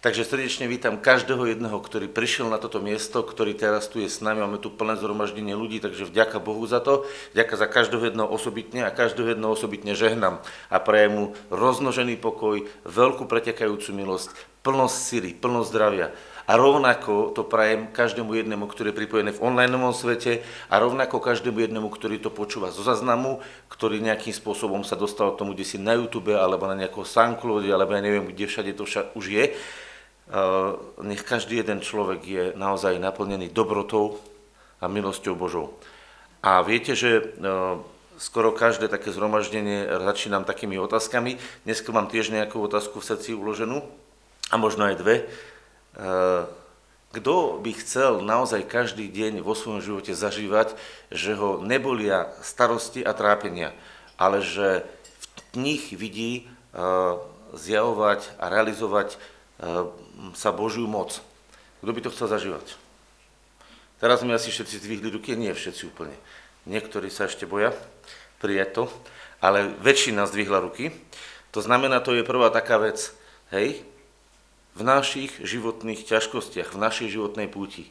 [0.00, 4.24] Takže srdečne vítam každého jedného, ktorý prišiel na toto miesto, ktorý teraz tu je s
[4.24, 4.40] nami.
[4.40, 7.04] Máme tu plné zhromaždenie ľudí, takže vďaka Bohu za to.
[7.36, 10.40] Vďaka za každého jedného osobitne a každého jedného osobitne žehnám
[10.72, 14.32] a prajem mu roznožený pokoj, veľkú pretekajúcu milosť,
[14.64, 16.16] plnosť síly, plnosť zdravia.
[16.48, 20.40] A rovnako to prajem každému jednému, ktorý je pripojený v online svete
[20.72, 25.44] a rovnako každému jednému, ktorý to počúva zo zaznamu, ktorý nejakým spôsobom sa dostal k
[25.44, 28.88] tomu, kde si na YouTube alebo na nejakom Soundcloud, alebo ja neviem, kde všade to
[28.88, 29.44] však už je
[31.02, 34.22] nech každý jeden človek je naozaj naplnený dobrotou
[34.80, 35.76] a milosťou Božou.
[36.40, 37.24] A viete, že eh,
[38.16, 41.36] skoro každé také zhromaždenie začínam takými otázkami.
[41.68, 43.84] Dneska mám tiež nejakú otázku v srdci uloženú
[44.48, 45.16] a možno aj dve.
[45.20, 46.42] Eh,
[47.10, 50.78] kto by chcel naozaj každý deň vo svojom živote zažívať,
[51.10, 53.74] že ho nebolia starosti a trápenia,
[54.14, 54.86] ale že
[55.50, 56.46] v nich vidí
[57.50, 59.18] zjavovať a realizovať
[60.36, 61.20] sa Božiu moc.
[61.80, 62.76] Kto by to chcel zažívať?
[64.00, 66.16] Teraz mi asi všetci zdvihli ruky, nie všetci úplne.
[66.64, 67.72] Niektorí sa ešte boja
[68.40, 68.84] prijať to,
[69.44, 70.92] ale väčšina zdvihla ruky.
[71.52, 73.12] To znamená, to je prvá taká vec,
[73.52, 73.84] hej,
[74.76, 77.90] v našich životných ťažkostiach, v našej životnej púti,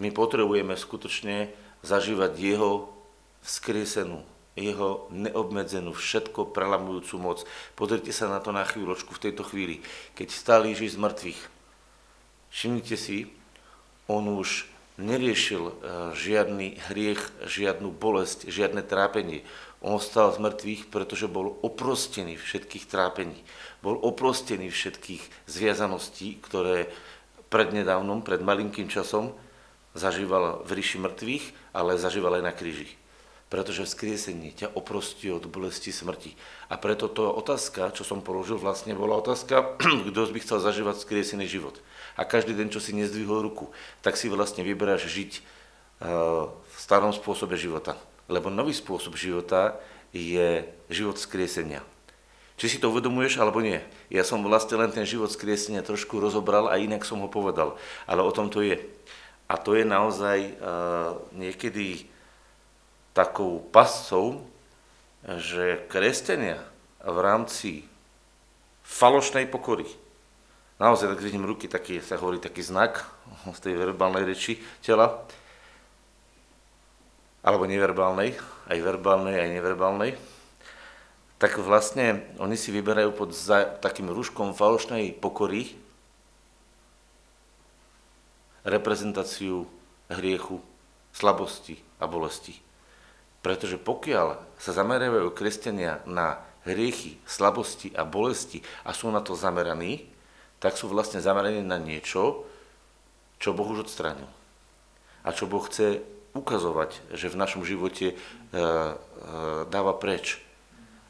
[0.00, 1.52] my potrebujeme skutočne
[1.84, 2.88] zažívať jeho
[3.44, 7.38] vzkriesenú, jeho neobmedzenú, všetko prelamujúcu moc.
[7.72, 9.80] Pozrite sa na to na chvíľočku v tejto chvíli.
[10.12, 11.40] Keď stál Ježiš z mŕtvych,
[12.52, 13.32] všimnite si,
[14.12, 14.68] on už
[15.00, 15.74] neriešil eh,
[16.12, 19.40] žiadny hriech, žiadnu bolesť, žiadne trápenie.
[19.80, 23.40] On stal z mŕtvych, pretože bol oprostený všetkých trápení.
[23.80, 26.92] Bol oprostený všetkých zviazaností, ktoré
[27.50, 29.34] prednedávnom, pred malinkým časom
[29.96, 31.44] zažíval v ríši mŕtvych,
[31.74, 33.01] ale zažíval aj na kríži
[33.52, 36.32] pretože vzkriesenie ťa oprostí od bolesti smrti.
[36.72, 39.76] A preto to otázka, čo som položil, vlastne bola otázka,
[40.08, 41.76] kto by chcel zažívať vzkriesený život.
[42.16, 43.68] A každý deň, čo si nezdvihol ruku,
[44.00, 45.42] tak si vlastne vyberáš žiť eh,
[46.48, 48.00] v starom spôsobe života.
[48.24, 49.76] Lebo nový spôsob života
[50.16, 51.84] je život vzkriesenia.
[52.56, 53.84] Či si to uvedomuješ, alebo nie.
[54.08, 57.76] Ja som vlastne len ten život vzkriesenia trošku rozobral a inak som ho povedal.
[58.08, 58.80] Ale o tom to je.
[59.44, 62.08] A to je naozaj uh, niekedy
[63.12, 64.40] takou pascou,
[65.22, 66.58] že kresťania
[67.04, 67.70] v rámci
[68.82, 69.86] falošnej pokory,
[70.82, 73.04] naozaj tak vidím ruky, taký, sa hovorí taký znak
[73.56, 75.22] z tej verbálnej reči tela,
[77.42, 78.38] alebo neverbálnej,
[78.70, 80.12] aj verbálnej, aj neverbálnej,
[81.42, 85.74] tak vlastne oni si vyberajú pod za, takým rúškom falošnej pokory
[88.62, 89.66] reprezentáciu
[90.06, 90.62] hriechu,
[91.10, 92.61] slabosti a bolesti.
[93.42, 100.06] Pretože pokiaľ sa zameriavajú kresťania na hriechy, slabosti a bolesti a sú na to zameraní,
[100.62, 102.46] tak sú vlastne zameraní na niečo,
[103.42, 104.30] čo Boh už odstránil.
[105.26, 105.98] A čo Boh chce
[106.38, 108.94] ukazovať, že v našom živote e, e,
[109.66, 110.38] dáva preč.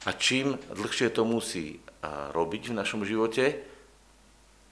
[0.09, 1.78] A čím dlhšie to musí e,
[2.32, 3.60] robiť v našom živote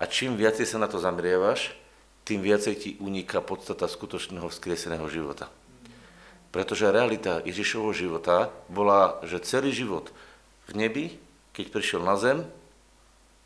[0.00, 1.76] a čím viacej sa na to zamrievaš,
[2.24, 5.52] tým viacej ti uniká podstata skutočného vzkrieseného života.
[6.50, 10.10] Pretože realita Ježišovho života bola, že celý život
[10.66, 11.04] v nebi,
[11.54, 12.42] keď prišiel na zem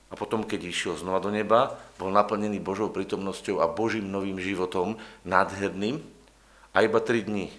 [0.08, 4.96] a potom, keď išiel znova do neba, bol naplnený Božou prítomnosťou a Božím novým životom,
[5.24, 6.00] nádherným
[6.72, 7.52] a iba tri dní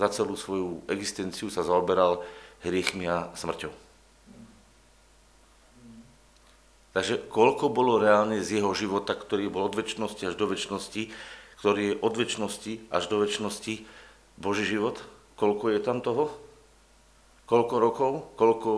[0.00, 2.24] za celú svoju existenciu sa zaoberal
[2.64, 3.72] hriechmi a smrťou.
[6.96, 11.12] Takže koľko bolo reálne z jeho života, ktorý bol od väčšnosti až do väčšnosti,
[11.60, 13.74] ktorý je od väčšnosti až do väčšnosti,
[14.36, 15.00] Boží život,
[15.40, 16.32] koľko je tam toho?
[17.48, 18.12] Koľko rokov?
[18.36, 18.70] Koľko...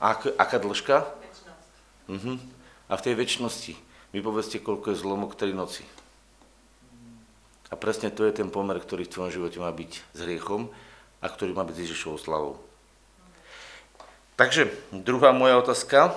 [0.00, 1.06] Ak, aká dĺžka?
[2.10, 2.36] Uh-huh.
[2.88, 3.72] A v tej väčšnosti
[4.12, 5.82] mi povedzte, koľko je zlomok tej noci.
[7.72, 10.68] A presne to je ten pomer, ktorý v tvojom živote má byť s hriechom
[11.18, 12.54] a ktorý má byť s Ježišovou slavou.
[14.38, 16.14] Takže druhá moja otázka,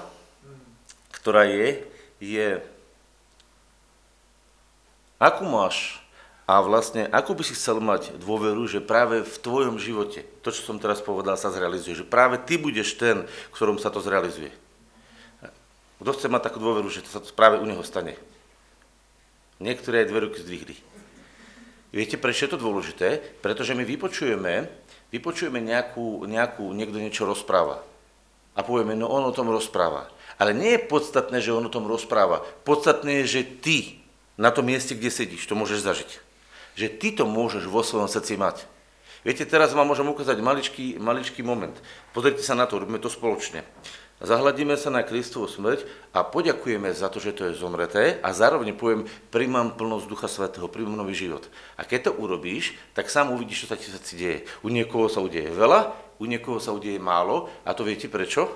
[1.14, 1.86] ktorá je,
[2.18, 2.62] je,
[5.22, 6.02] akú máš
[6.48, 10.64] a vlastne, ako by si chcel mať dôveru, že práve v tvojom živote, to, čo
[10.64, 14.56] som teraz povedal, sa zrealizuje, že práve ty budeš ten, ktorom sa to zrealizuje.
[16.00, 18.16] Kto chce mať takú dôveru, že to sa to práve u neho stane?
[19.60, 20.76] Niektorí aj dve ruky zdvihli.
[21.92, 23.20] Viete, prečo je to dôležité?
[23.44, 24.72] Pretože my vypočujeme,
[25.12, 27.84] vypočujeme nejakú, nejakú, niekto niečo rozpráva.
[28.56, 30.08] A povieme, no on o tom rozpráva.
[30.40, 32.46] Ale nie je podstatné, že on o tom rozpráva.
[32.64, 33.78] Podstatné je, že ty
[34.40, 36.27] na tom mieste, kde sedíš, to môžeš zažiť
[36.78, 38.70] že ty to môžeš vo svojom srdci mať.
[39.26, 41.74] Viete, teraz vám môžem ukázať maličký, maličký moment.
[42.14, 43.66] Pozrite sa na to, robíme to spoločne.
[44.22, 48.78] zahľadíme sa na Kristovu smrť a poďakujeme za to, že to je zomreté a zároveň
[48.78, 51.50] poviem, príjmam plnosť Ducha Svetého, príjmam nový život.
[51.76, 54.46] A keď to urobíš, tak sám uvidíš, čo sa ti veci deje.
[54.62, 58.48] U niekoho sa udeje veľa, u niekoho sa udeje málo a to viete prečo?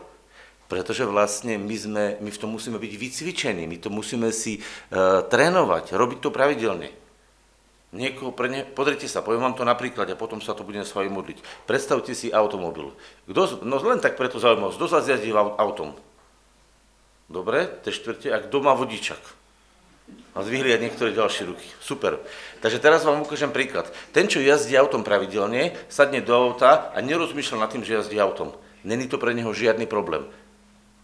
[0.70, 5.26] Pretože vlastne my, sme, my v tom musíme byť vycvičení, my to musíme si uh,
[5.28, 7.01] trénovať, robiť to pravidelne.
[7.92, 8.64] Niekoho pre ne...
[8.64, 11.68] Pozrite sa, poviem vám to napríklad a potom sa to budem s vami modliť.
[11.68, 12.96] Predstavte si automobil.
[13.28, 15.92] Kto, no len tak preto zaujímavosť, kto sa zjazdí autom?
[17.28, 19.20] Dobre, te štvrte, a kto vodičak?
[20.32, 21.68] A zvihli aj niektoré ďalšie ruky.
[21.84, 22.20] Super.
[22.64, 23.92] Takže teraz vám ukážem príklad.
[24.16, 28.56] Ten, čo jazdí autom pravidelne, sadne do auta a nerozmýšľa nad tým, že jazdí autom.
[28.88, 30.24] Není to pre neho žiadny problém.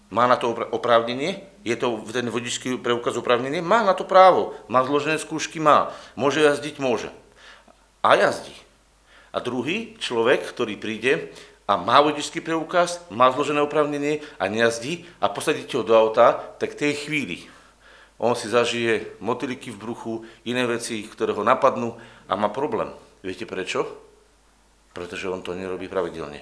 [0.07, 1.43] Má na to oprávnenie?
[1.67, 3.59] Je to ten vodičský preukaz oprávnenie?
[3.59, 4.55] Má na to právo.
[4.71, 5.59] Má zložené skúšky?
[5.59, 5.91] Má.
[6.15, 6.79] Môže jazdiť?
[6.79, 7.11] Môže.
[7.99, 8.55] A jazdí.
[9.35, 11.35] A druhý človek, ktorý príde
[11.67, 16.79] a má vodičský preukaz, má zložené oprávnenie a nejazdí a posadíte ho do auta, tak
[16.79, 17.51] tej chvíli
[18.17, 21.93] on si zažije motiliky v bruchu, iné veci, ktoré ho napadnú
[22.25, 22.89] a má problém.
[23.21, 23.85] Viete prečo?
[24.97, 26.41] Pretože on to nerobí pravidelne.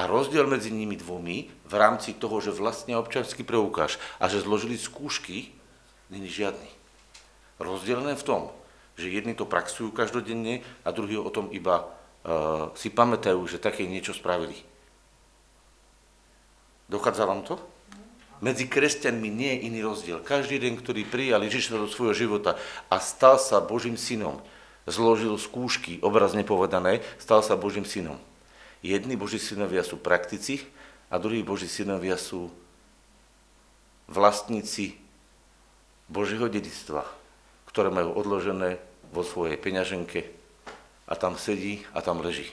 [0.00, 4.80] A rozdiel medzi nimi dvomi v rámci toho, že vlastne občanský preukáž a že zložili
[4.80, 5.52] skúšky,
[6.08, 6.72] není žiadny.
[7.60, 8.42] Rozdiel len v tom,
[8.96, 13.84] že jedni to praxujú každodenne a druhí o tom iba uh, si pamätajú, že také
[13.84, 14.56] niečo spravili.
[16.88, 17.60] Dochádza vám to?
[18.40, 20.24] Medzi kresťanmi nie je iný rozdiel.
[20.24, 22.56] Každý jeden, ktorý prijal Ježiša do svojho života
[22.88, 24.40] a stal sa Božím synom,
[24.88, 28.16] zložil skúšky, obrazne povedané, stal sa Božím synom.
[28.80, 30.64] Jedni Boží synovia sú praktici
[31.12, 32.48] a druhí Boží synovia sú
[34.08, 34.96] vlastníci
[36.10, 37.06] Božieho dedictva,
[37.68, 38.82] ktoré majú odložené
[39.14, 40.26] vo svojej peňaženke
[41.06, 42.50] a tam sedí a tam leží.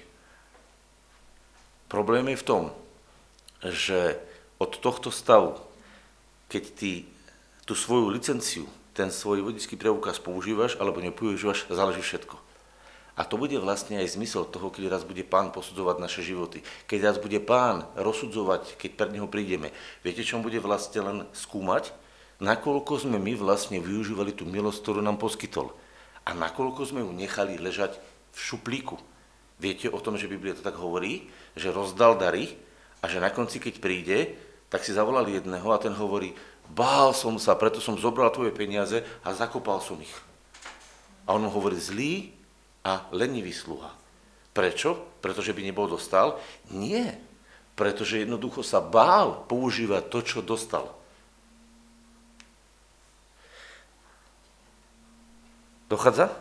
[1.87, 2.63] Problém je v tom,
[3.63, 4.19] že
[4.59, 5.55] od tohto stavu,
[6.51, 6.91] keď ty
[7.63, 12.46] tú svoju licenciu, ten svoj vodický preukaz používaš alebo nepoužívaš, záleží všetko.
[13.17, 16.61] A to bude vlastne aj zmysel toho, keď raz bude pán posudzovať naše životy.
[16.85, 19.73] Keď raz bude pán rozsudzovať, keď pred neho prídeme.
[20.05, 21.97] Viete, čo bude vlastne len skúmať?
[22.37, 25.73] Nakoľko sme my vlastne využívali tú milosť, ktorú nám poskytol.
[26.29, 27.97] A nakoľko sme ju nechali ležať
[28.37, 29.01] v šuplíku.
[29.57, 31.25] Viete o tom, že Biblia to tak hovorí,
[31.57, 32.53] že rozdal dary
[33.01, 34.37] a že na konci, keď príde,
[34.69, 36.37] tak si zavolal jedného a ten hovorí,
[36.69, 40.13] bál som sa, preto som zobral tvoje peniaze a zakopal som ich.
[41.25, 42.36] A on mu hovorí, zlý
[42.87, 43.91] a lenivý sluha.
[44.55, 44.95] Prečo?
[45.19, 46.39] Pretože by nebol dostal?
[46.71, 47.19] Nie.
[47.75, 50.95] Pretože jednoducho sa bál používať to, čo dostal.
[55.91, 56.31] Dochádza?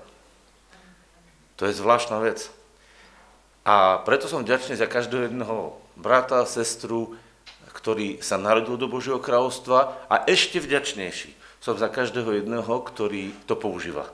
[1.58, 2.46] To je zvláštna vec.
[3.66, 7.18] A preto som vďačný za každého jedného brata, sestru,
[7.74, 13.58] ktorý sa narodil do Božieho kráľovstva a ešte vďačnejší som za každého jedného, ktorý to
[13.58, 14.06] používa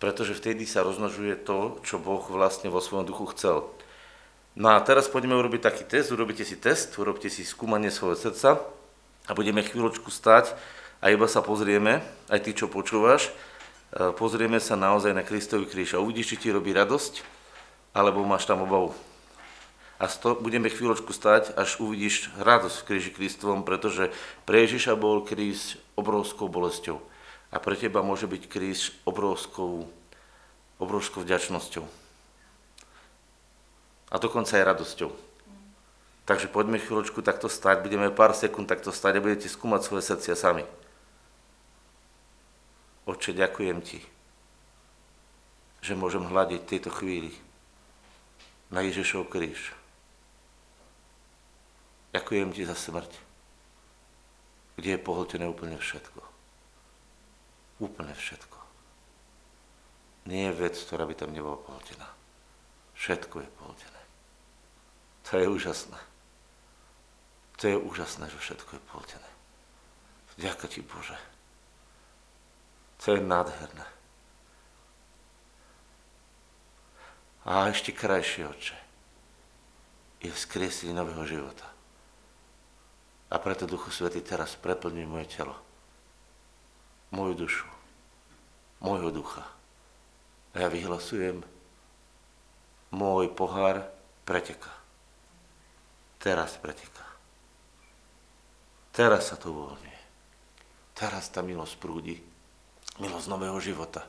[0.00, 3.68] pretože vtedy sa rozmnožuje to, čo Boh vlastne vo svojom duchu chcel.
[4.56, 8.58] No a teraz poďme urobiť taký test, urobíte si test, urobte si skúmanie svojho srdca
[9.28, 10.56] a budeme chvíľočku stať
[10.98, 12.02] a iba sa pozrieme,
[12.32, 13.30] aj ty, čo počúvaš,
[13.94, 17.22] e, pozrieme sa naozaj na Kristový kríž a uvidíš, či ti robí radosť,
[17.94, 18.90] alebo máš tam obavu.
[20.00, 24.08] A sto, budeme chvíľočku stať, až uvidíš radosť v kríži Kristovom, pretože
[24.48, 27.04] pre Ježiša bol kríž obrovskou bolesťou.
[27.50, 29.90] A pre teba môže byť kríž obrovskou,
[30.78, 31.82] obrovskou vďačnosťou.
[34.10, 35.10] A dokonca aj radosťou.
[36.30, 40.38] Takže poďme chvíľočku takto stať, budeme pár sekúnd takto stať a budete skúmať svoje srdcia
[40.38, 40.62] sami.
[43.02, 43.98] Oče, ďakujem ti,
[45.82, 47.34] že môžem hľadiť tejto chvíli
[48.70, 49.74] na Ježišov kríž.
[52.14, 53.10] Ďakujem ti za smrť,
[54.78, 56.29] kde je pohltené úplne všetko.
[57.80, 58.58] Úplne všetko.
[60.28, 62.04] Nie je vec, ktorá by tam nebola pohltená.
[62.92, 64.02] Všetko je pohltené.
[65.32, 66.00] To je úžasné.
[67.56, 69.30] To je úžasné, že všetko je pohltené.
[70.40, 71.16] Ďakujem ti, Bože.
[73.04, 73.86] To je nádherné.
[77.44, 78.76] A ešte krajšie, oče,
[80.20, 81.64] je vzkriesenie nového života.
[83.32, 85.69] A preto Duchu Svety teraz preplní moje telo
[87.10, 87.66] moju dušu,
[88.82, 89.44] môjho ducha.
[90.54, 91.42] A ja vyhlasujem,
[92.90, 93.86] môj pohár
[94.26, 94.70] preteká.
[96.18, 97.06] Teraz preteká.
[98.90, 100.00] Teraz sa to uvoľňuje.
[100.98, 102.18] Teraz tá milosť prúdi.
[102.98, 104.04] Milosť nového života.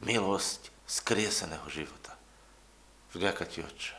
[0.00, 2.14] Milosť skrieseného života.
[3.12, 3.94] Vďaka ti, Otče.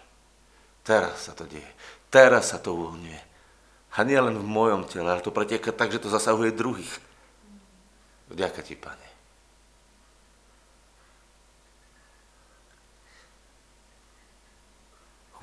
[0.82, 1.68] Teraz sa to deje.
[2.10, 3.22] Teraz sa to uvoľňuje.
[3.96, 6.92] A nie len v mojom tele, ale to preteká tak, že to zasahuje druhých.
[8.30, 9.10] Vďaka ti, Pane.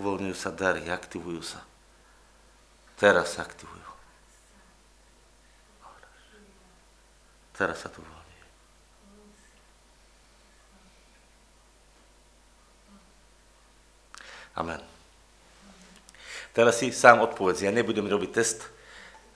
[0.02, 1.62] Uvoľňujú sa dary, aktivujú sa.
[2.98, 3.82] Teraz sa aktivujú.
[7.52, 8.46] Teraz sa to uvoľňuje.
[14.58, 14.82] Amen.
[16.52, 18.68] Teraz si sám odpovedz, ja nebudem robiť test,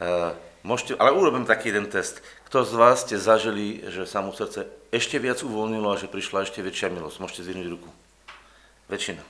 [0.03, 2.21] uh, môžete, ale urobím taký jeden test.
[2.56, 6.48] Kto z vás ste zažili, že sa mu srdce ešte viac uvoľnilo a že prišla
[6.48, 7.20] ešte väčšia milosť?
[7.20, 7.92] Môžete zvinúť ruku.
[8.88, 9.20] Väčšina.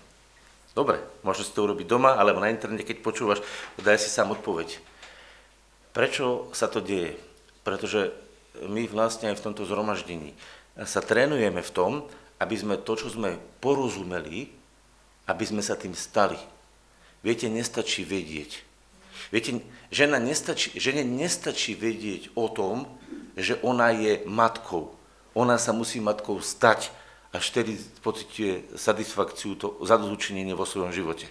[0.79, 3.43] Dobre, môžete si to urobiť doma, alebo na internete, keď počúvaš,
[3.83, 4.79] daj si sám odpoveď.
[5.91, 7.19] Prečo sa to deje?
[7.67, 8.15] Pretože
[8.63, 10.31] my vlastne aj v tomto zhromaždení
[10.87, 12.07] sa trénujeme v tom,
[12.39, 14.55] aby sme to, čo sme porozumeli,
[15.27, 16.39] aby sme sa tým stali.
[17.27, 18.63] Viete, nestačí vedieť.
[19.35, 22.87] Viete, žena nestačí, žene nestačí vedieť o tom,
[23.35, 24.95] že ona je matkou.
[25.37, 26.89] Ona sa musí matkou stať,
[27.35, 31.29] až vtedy pocituje satisfakciu, to zadozúčinenie vo svojom živote.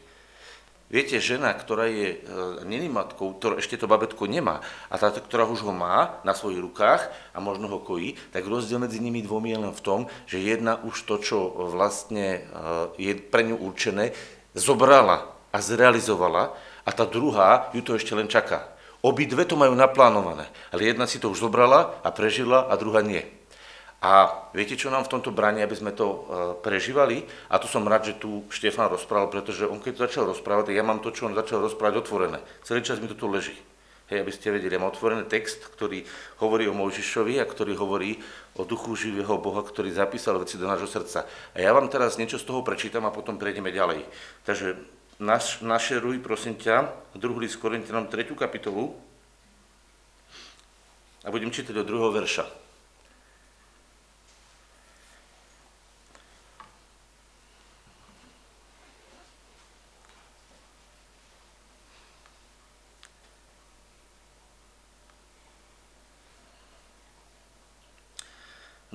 [0.85, 2.17] Viete, žena, ktorá je e,
[2.61, 6.61] není matkou, ktorá ešte to babetko nemá, a tá, ktorá už ho má na svojich
[6.61, 9.99] rukách a možno ho kojí, tak rozdiel medzi nimi dvomi je len v tom,
[10.29, 11.37] že jedna už to, čo
[11.73, 12.39] vlastne e,
[13.01, 14.13] je pre ňu určené,
[14.53, 16.53] zobrala a zrealizovala
[16.85, 18.69] a tá druhá ju to ešte len čaká.
[19.01, 23.21] Obidve to majú naplánované, ale jedna si to už zobrala a prežila a druhá nie.
[24.05, 26.17] A viete, čo nám v tomto bráni, aby sme to e,
[26.61, 27.25] prežívali?
[27.49, 31.01] A tu som rád, že tu Štefan rozprával, pretože on keď začal rozprávať, ja mám
[31.01, 32.37] to, čo on začal rozprávať, otvorené.
[32.61, 33.57] Celý čas mi to tu leží.
[34.05, 36.05] Hej, aby ste vedeli, ja mám otvorený text, ktorý
[36.37, 38.21] hovorí o Mojžišovi a ktorý hovorí
[38.53, 41.25] o duchu živého Boha, ktorý zapísal veci do nášho srdca.
[41.25, 44.05] A ja vám teraz niečo z toho prečítam a potom prejdeme ďalej.
[44.45, 44.77] Takže
[45.19, 48.35] naš, našeruj, prosím ťa, druhý list Korintianom 3.
[48.35, 48.95] kapitolu
[51.23, 52.64] a budem čítať od druhého verša.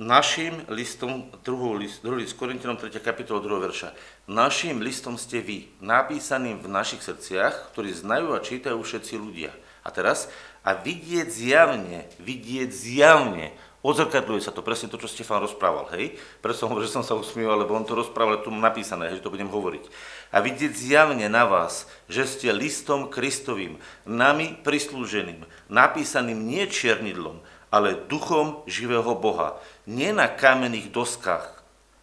[0.01, 2.89] Naším listom, druhý list, druhý list Korintianom 3.
[3.05, 3.69] kapitola 2.
[3.69, 3.93] verša.
[4.25, 9.53] Naším listom ste vy, napísaným v našich srdciach, ktorí znajú a čítajú všetci ľudia.
[9.85, 10.25] A teraz,
[10.65, 13.53] a vidieť zjavne, vidieť zjavne,
[13.85, 16.17] odzrkadľuje sa to, presne to, čo Stefan rozprával, hej?
[16.41, 19.25] Preto som hovoril, že som sa usmieval, lebo on to rozprával, tu napísané, hej, že
[19.29, 19.85] to budem hovoriť.
[20.33, 23.77] A vidieť zjavne na vás, že ste listom Kristovým,
[24.09, 27.37] nami prislúženým, napísaným nie čiernidlom,
[27.71, 29.57] ale duchom živého Boha.
[29.87, 31.47] Nie na kamenných doskách,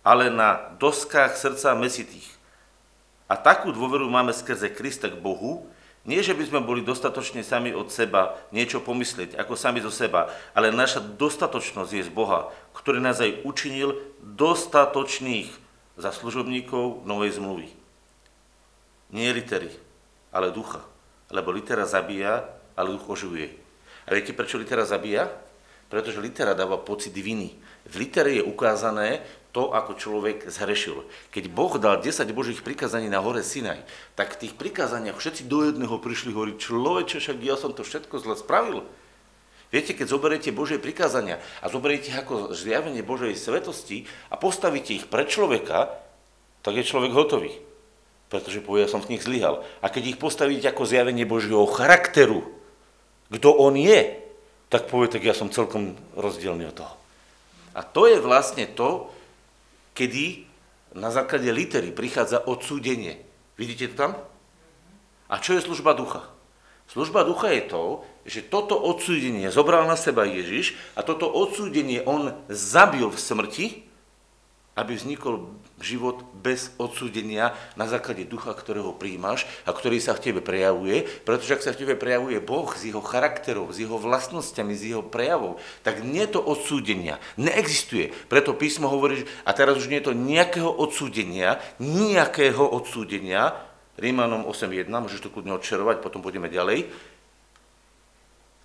[0.00, 2.26] ale na doskách srdca mesitých.
[3.28, 5.68] A takú dôveru máme skrze Krista k Bohu,
[6.08, 10.32] nie, že by sme boli dostatočne sami od seba niečo pomyslieť, ako sami zo seba,
[10.56, 13.92] ale naša dostatočnosť je z Boha, ktorý nás aj učinil
[14.24, 15.52] dostatočných
[16.00, 17.68] za služobníkov novej zmluvy.
[19.12, 19.68] Nie litery,
[20.32, 20.80] ale ducha.
[21.28, 23.52] Lebo litera zabíja, ale duch oživuje.
[24.08, 25.28] A viete, prečo litera zabíja?
[25.88, 27.56] Pretože litera dáva pocit viny.
[27.88, 29.24] V litere je ukázané
[29.56, 31.08] to, ako človek zhrešil.
[31.32, 33.80] Keď Boh dal 10 Božích prikázaní na hore Sinaj,
[34.12, 38.20] tak v tých prikázaniach všetci do jedného prišli hovoriť, človeče, však ja som to všetko
[38.20, 38.84] zle spravil.
[39.68, 45.28] Viete, keď zoberiete Božie prikázania a zoberiete ako zjavenie Božej svetosti a postavíte ich pre
[45.28, 45.92] človeka,
[46.64, 47.52] tak je človek hotový.
[48.28, 49.64] Pretože povie, som v nich zlyhal.
[49.80, 52.44] A keď ich postavíte ako zjavenie Božieho charakteru,
[53.32, 54.27] kto on je,
[54.68, 56.94] tak povie, tak ja som celkom rozdielný od toho.
[57.72, 59.08] A to je vlastne to,
[59.96, 60.44] kedy
[60.96, 63.20] na základe litery prichádza odsúdenie.
[63.56, 64.12] Vidíte to tam?
[65.28, 66.24] A čo je služba ducha?
[66.88, 67.84] Služba ducha je to,
[68.24, 73.66] že toto odsúdenie zobral na seba Ježiš a toto odsúdenie on zabil v smrti,
[74.78, 75.50] aby vznikol
[75.82, 81.58] život bez odsúdenia na základe ducha, ktorého príjmaš a ktorý sa v tebe prejavuje, pretože
[81.58, 85.58] ak sa v tebe prejavuje Boh s jeho charakterom, s jeho vlastnosťami, s jeho prejavou,
[85.82, 88.14] tak nie to odsúdenia, neexistuje.
[88.30, 93.54] Preto písmo hovorí, a teraz už nie je to nejakého odsúdenia, nejakého odsúdenia,
[93.98, 96.86] Rímanom 8.1, môžeš to kľudne odčerovať, potom pôjdeme ďalej,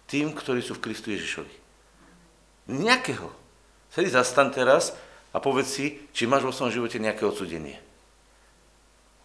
[0.06, 1.50] tým, ktorí sú v Kristu Ježišovi.
[2.70, 3.34] Nejakého.
[3.90, 4.94] Sedi zastan teraz
[5.34, 7.82] a povedz si, či máš vo svojom živote nejaké odsudenie.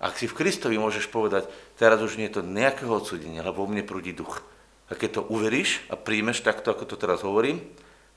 [0.00, 3.70] Ak si v Kristovi môžeš povedať, teraz už nie je to nejakého odsudenia, lebo vo
[3.70, 4.40] mne prúdi duch.
[4.88, 7.60] A keď to uveríš a príjmeš takto, ako to teraz hovorím,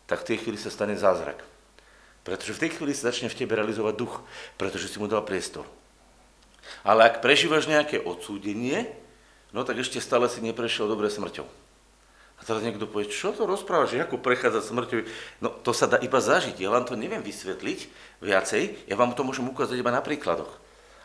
[0.08, 1.44] tak v tej chvíli sa stane zázrak.
[2.22, 4.22] Pretože v tej chvíli sa začne v tebe realizovať duch,
[4.56, 5.66] pretože si mu dal priestor.
[6.86, 8.88] Ale ak prežívaš nejaké odsúdenie,
[9.50, 11.50] no tak ešte stále si neprešiel dobre smrťou.
[12.42, 15.06] A teraz niekto povie, čo to rozprávaš, ako prechádza smrťou?
[15.46, 17.80] No to sa dá iba zažiť, ja vám to neviem vysvetliť
[18.18, 20.50] viacej, ja vám to môžem ukázať iba na príkladoch.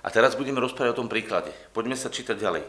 [0.00, 1.52] A teraz budeme rozprávať o tom príklade.
[1.76, 2.64] Poďme sa čítať ďalej.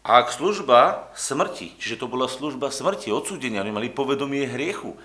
[0.00, 4.96] Ak služba smrti, čiže to bola služba smrti, odsúdenia, oni mali povedomie hriechu.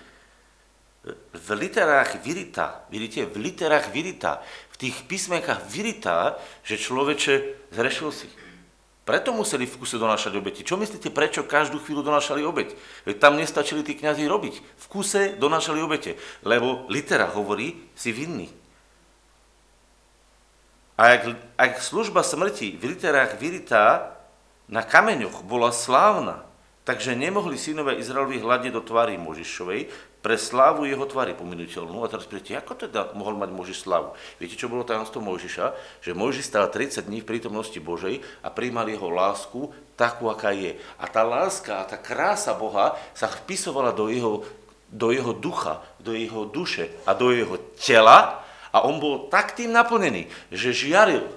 [1.35, 4.39] V literách virita, vidíte, v literách virita,
[4.71, 7.33] v tých písmenkách virita, že človeče
[7.75, 8.31] zrešil si.
[9.05, 10.65] Preto museli v kuse donášať obeti.
[10.65, 12.73] Čo myslíte, prečo každú chvíľu donášali obeť?
[13.21, 14.55] Tam nestačili tí kňazi robiť.
[14.57, 18.49] V kuse donášali obete, lebo litera hovorí, si vinný.
[20.97, 21.21] A ak,
[21.53, 24.15] ak služba smrti v literách virita
[24.65, 26.41] na kameňoch bola slávna,
[26.81, 29.91] takže nemohli synové Izraelovi hľadne do tvary Možišovej
[30.25, 32.01] pre slávu jeho tvary pominuteľnú.
[32.01, 34.17] A teraz príjete, ako teda mohol mať Možiš slávu?
[34.41, 36.01] Viete, čo bolo tajomstvo Mojžiša?
[36.01, 40.81] Že Mojžiš stál 30 dní v prítomnosti Božej a príjmal jeho lásku takú, aká je.
[40.97, 44.41] A tá láska tá krása Boha sa vpisovala do jeho,
[44.89, 48.41] do jeho ducha, do jeho duše a do jeho tela
[48.73, 51.29] a on bol tak tým naplnený, že žiaril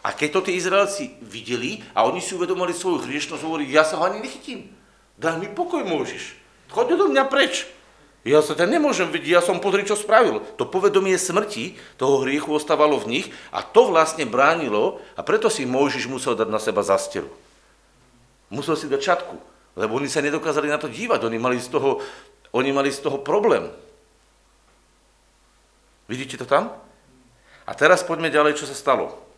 [0.00, 4.00] a keď to tí Izraelci videli a oni si uvedomili svoju hriešnosť, hovorili, ja sa
[4.00, 4.72] ho ani nechytím.
[5.20, 6.40] Daj mi pokoj, môžeš.
[6.72, 7.68] Choď do mňa preč.
[8.20, 10.44] Ja sa ťa nemôžem vidieť, ja som pozri, čo spravil.
[10.60, 15.64] To povedomie smrti, toho hriechu ostávalo v nich a to vlastne bránilo a preto si
[15.64, 17.32] Mojžiš musel dať na seba zasteru.
[18.52, 19.40] Musel si dať čatku,
[19.78, 22.04] lebo oni sa nedokázali na to dívať, oni mali z toho,
[22.52, 23.72] oni mali z toho problém.
[26.10, 26.76] Vidíte to tam?
[27.64, 29.30] A teraz poďme ďalej, čo sa stalo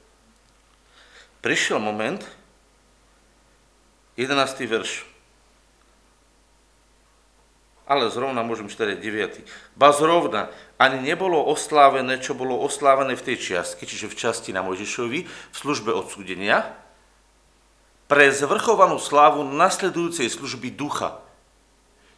[1.42, 2.22] prišiel moment,
[4.14, 4.62] 11.
[4.70, 5.11] verš.
[7.82, 9.42] Ale zrovna môžem čítať 9.
[9.74, 10.48] Ba zrovna
[10.78, 15.56] ani nebolo oslávené, čo bolo oslávené v tej čiastke, čiže v časti na Mojžišovi, v
[15.56, 16.78] službe odsúdenia,
[18.06, 21.22] pre zvrchovanú slávu nasledujúcej služby ducha.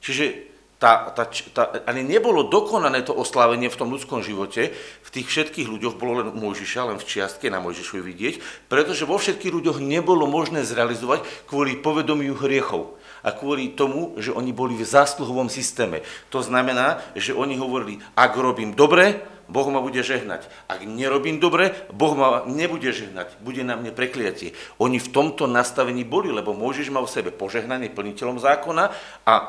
[0.05, 1.25] Čiže tá, tá,
[1.55, 6.21] tá, ani nebolo dokonané to oslávenie v tom ľudskom živote, v tých všetkých ľuďoch bolo
[6.21, 8.35] len Mojžiša, len v čiastke na Mojžišovi vidieť,
[8.69, 14.53] pretože vo všetkých ľuďoch nebolo možné zrealizovať kvôli povedomiu hriechov a kvôli tomu, že oni
[14.53, 16.05] boli v zásluhovom systéme.
[16.29, 20.49] To znamená, že oni hovorili, ak robím dobre, Boh ma bude žehnať.
[20.69, 23.37] Ak nerobím dobre, Boh ma nebude žehnať.
[23.45, 24.57] Bude na mne prekliatie.
[24.81, 28.85] Oni v tomto nastavení boli, lebo Mojžiš mal v sebe požehnanie plniteľom zákona
[29.29, 29.45] a e,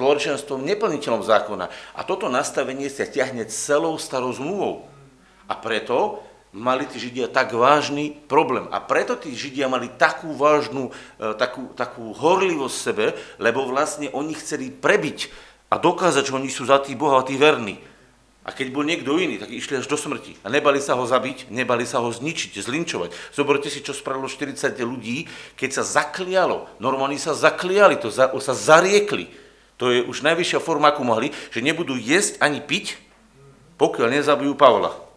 [0.00, 1.68] zlorečenstvom neplniteľom zákona.
[1.68, 4.88] A toto nastavenie sa ťahne celou starou zmluvou.
[5.48, 6.24] A preto
[6.58, 8.66] mali tí Židia tak vážny problém.
[8.74, 13.06] A preto tí Židia mali takú vážnu, e, takú, takú horlivosť sebe,
[13.38, 15.30] lebo vlastne oni chceli prebiť
[15.70, 17.78] a dokázať, že oni sú za tých Boha a tí verní.
[18.48, 20.40] A keď bol niekto iný, tak išli až do smrti.
[20.40, 23.12] A nebali sa ho zabiť, nebali sa ho zničiť, zlinčovať.
[23.36, 26.64] Zoberte si, čo spravilo 40 ľudí, keď sa zaklialo.
[26.80, 29.28] Normálne sa zakliali, to za, sa zariekli.
[29.76, 32.96] To je už najvyššia forma, akú mohli, že nebudú jesť ani piť,
[33.76, 35.07] pokiaľ nezabijú Pavla.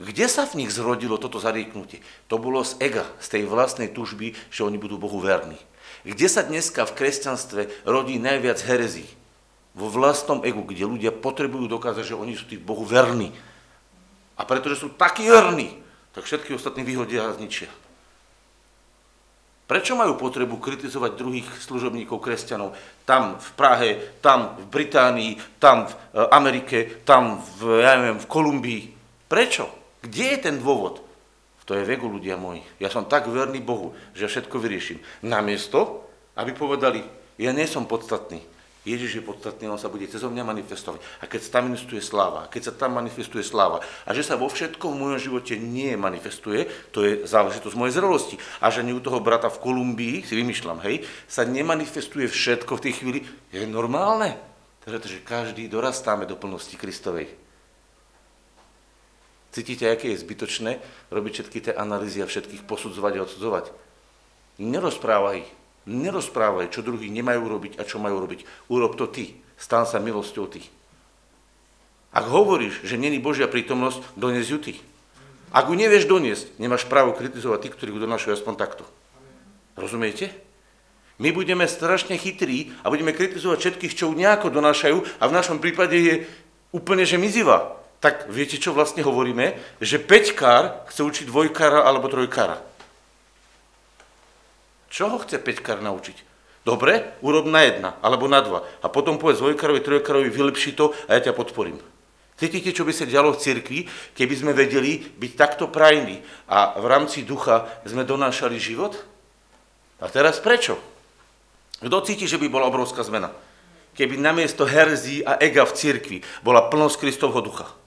[0.00, 2.00] Kde sa v nich zrodilo toto zarieknutie?
[2.32, 5.60] To bolo z ega, z tej vlastnej tužby, že oni budú Bohu verní.
[6.02, 9.06] Kde sa dneska v kresťanstve rodí najviac herezí?
[9.72, 13.32] vo vlastnom egu, kde ľudia potrebujú dokázať, že oni sú tí Bohu verní.
[14.36, 15.80] A pretože sú takí verní,
[16.12, 17.72] tak všetky ostatní vyhodia a zničia.
[19.64, 22.76] Prečo majú potrebu kritizovať druhých služobníkov kresťanov?
[23.08, 26.78] Tam v Prahe, tam v Británii, tam v e, Amerike,
[27.08, 28.82] tam v, ja neviem, v Kolumbii.
[29.32, 29.81] Prečo?
[30.02, 31.00] Kde je ten dôvod?
[31.62, 32.60] To je vegu, ľudia moji.
[32.82, 34.98] Ja som tak verný Bohu, že všetko vyrieším.
[35.22, 37.06] Namiesto, aby povedali,
[37.38, 38.42] ja nie som podstatný,
[38.82, 40.98] Ježiš je podstatný, on sa bude cez mňa manifestovať.
[41.22, 44.50] A keď sa tam manifestuje sláva, keď sa tam manifestuje sláva, a že sa vo
[44.50, 48.36] všetkom v mojom živote nie manifestuje, to je záležitosť mojej zrelosti.
[48.58, 52.84] A že ani u toho brata v Kolumbii, si vymýšľam, hej, sa nemanifestuje všetko v
[52.90, 53.20] tej chvíli,
[53.54, 54.34] je normálne.
[54.82, 57.30] Pretože každý dorastáme do plnosti Kristovej.
[59.52, 60.80] Cítite, aké je zbytočné
[61.12, 63.64] robiť všetky tie analýzy a všetkých posudzovať a odsudzovať?
[64.58, 68.46] Nerozprávaj Nerozprávaj, čo druhí nemajú robiť a čo majú robiť.
[68.70, 69.34] Urob to ty.
[69.58, 70.62] Stan sa milosťou ty.
[72.14, 74.78] Ak hovoríš, že není Božia prítomnosť, dones ju ty.
[75.50, 78.84] Ak ju nevieš doniesť, nemáš právo kritizovať tých, ktorí ju donášajú aspoň takto.
[79.74, 80.30] Rozumiete?
[81.18, 85.58] My budeme strašne chytrí a budeme kritizovať všetkých, čo ju nejako donášajú a v našom
[85.58, 86.14] prípade je
[86.70, 87.81] úplne, že mizivá.
[88.02, 89.78] Tak viete, čo vlastne hovoríme?
[89.78, 92.58] Že peťkár chce učiť dvojkára alebo trojkára.
[94.90, 96.34] Čo ho chce peťkar naučiť?
[96.66, 98.66] Dobre, urob na jedna, alebo na dva.
[98.82, 101.78] A potom povedz dvojkarovi, trojkarovi, vylepši to a ja ťa podporím.
[102.38, 103.78] Cítite, čo by sa dialo v cirkvi,
[104.18, 108.98] keby sme vedeli byť takto prajní a v rámci ducha sme donášali život?
[110.02, 110.74] A teraz prečo?
[111.78, 113.30] Kto cíti, že by bola obrovská zmena?
[113.94, 117.81] Keby namiesto herzí a ega v cirkvi bola plnosť Kristovho ducha.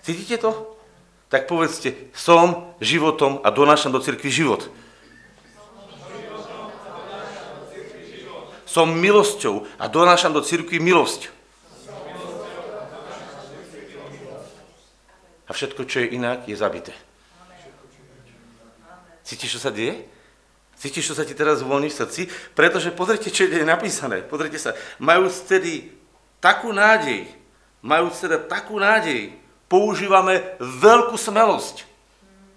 [0.00, 0.76] Cítite to?
[1.30, 4.66] Tak povedzte, som životom a donášam do cirkvi život.
[8.66, 11.30] Som milosťou a donášam do cirkvi milosť.
[15.46, 16.94] A všetko, čo je inak, je zabité.
[19.26, 20.06] Cítiš, čo sa deje?
[20.78, 22.22] Cítiš, čo sa ti teraz uvoľní v srdci?
[22.54, 24.22] Pretože pozrite, čo je napísané.
[24.22, 24.78] Pozrite sa.
[25.02, 25.90] Majú tedy
[26.38, 27.26] takú nádej,
[27.82, 29.34] majú teda takú nádej,
[29.70, 31.86] používame veľkú smelosť.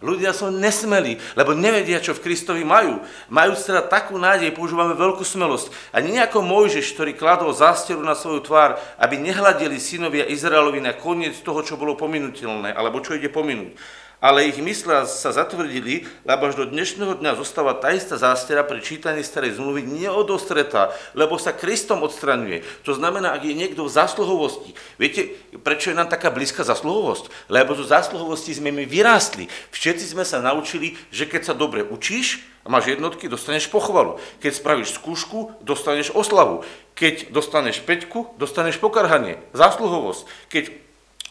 [0.04, 3.00] Ľudia sú nesmelí, lebo nevedia, čo v Kristovi majú.
[3.32, 5.72] Majú teda takú nádej, používame veľkú smelosť.
[5.96, 10.92] A nie ako Mojžiš, ktorý kladol zásteru na svoju tvár, aby nehľadeli synovia Izraelovi na
[10.92, 16.48] koniec toho, čo bolo pominutelné, alebo čo ide pominúť ale ich mysle sa zatvrdili, lebo
[16.48, 21.52] až do dnešného dňa zostáva tá istá zástera pri čítaní starej zmluvy neodostretá, lebo sa
[21.52, 22.64] Kristom odstraňuje.
[22.88, 24.72] To znamená, ak je niekto v zásluhovosti.
[24.96, 27.52] Viete, prečo je nám taká blízka zásluhovosť?
[27.52, 29.52] Lebo zo zásluhovosti sme my vyrástli.
[29.76, 34.24] Všetci sme sa naučili, že keď sa dobre učíš, a máš jednotky, dostaneš pochvalu.
[34.40, 36.64] Keď spravíš skúšku, dostaneš oslavu.
[36.96, 40.24] Keď dostaneš peťku, dostaneš pokarhanie, zásluhovosť.
[40.48, 40.83] Keď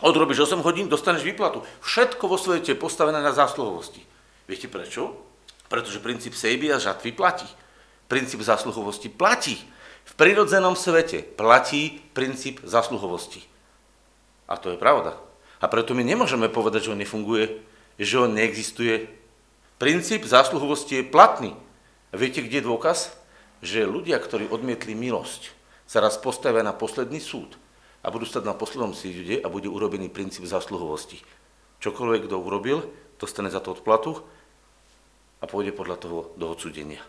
[0.02, 1.62] odrobíš 8 hodín, dostaneš výplatu.
[1.80, 4.02] Všetko vo svete je postavené na zásluhovosti.
[4.50, 5.14] Viete prečo?
[5.70, 7.46] Pretože princíp sejby a žatvy platí.
[8.10, 9.56] Princíp zásluhovosti platí.
[10.02, 13.46] V prirodzenom svete platí princíp zásluhovosti.
[14.50, 15.16] A to je pravda.
[15.62, 17.62] A preto my nemôžeme povedať, že on nefunguje,
[17.96, 19.06] že on neexistuje.
[19.78, 21.54] Princíp zásluhovosti je platný.
[22.10, 23.14] A viete, kde je dôkaz?
[23.62, 25.54] Že ľudia, ktorí odmietli milosť,
[25.86, 27.61] sa raz postavia na posledný súd
[28.02, 31.22] a budú stať na poslednom síde a bude urobený princíp zásluhovosti.
[31.78, 32.82] Čokoľvek kto urobil,
[33.18, 34.18] dostane za to odplatu
[35.42, 37.02] a pôjde podľa toho do odsúdenia.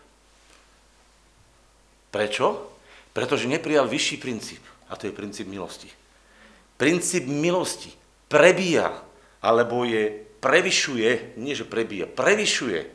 [2.14, 2.70] Prečo?
[3.10, 5.90] Pretože neprijal vyšší princíp, a to je princíp milosti.
[6.78, 7.94] Princíp milosti
[8.26, 8.90] prebíja,
[9.42, 12.90] alebo je, prevyšuje, nie že prebíja, prevyšuje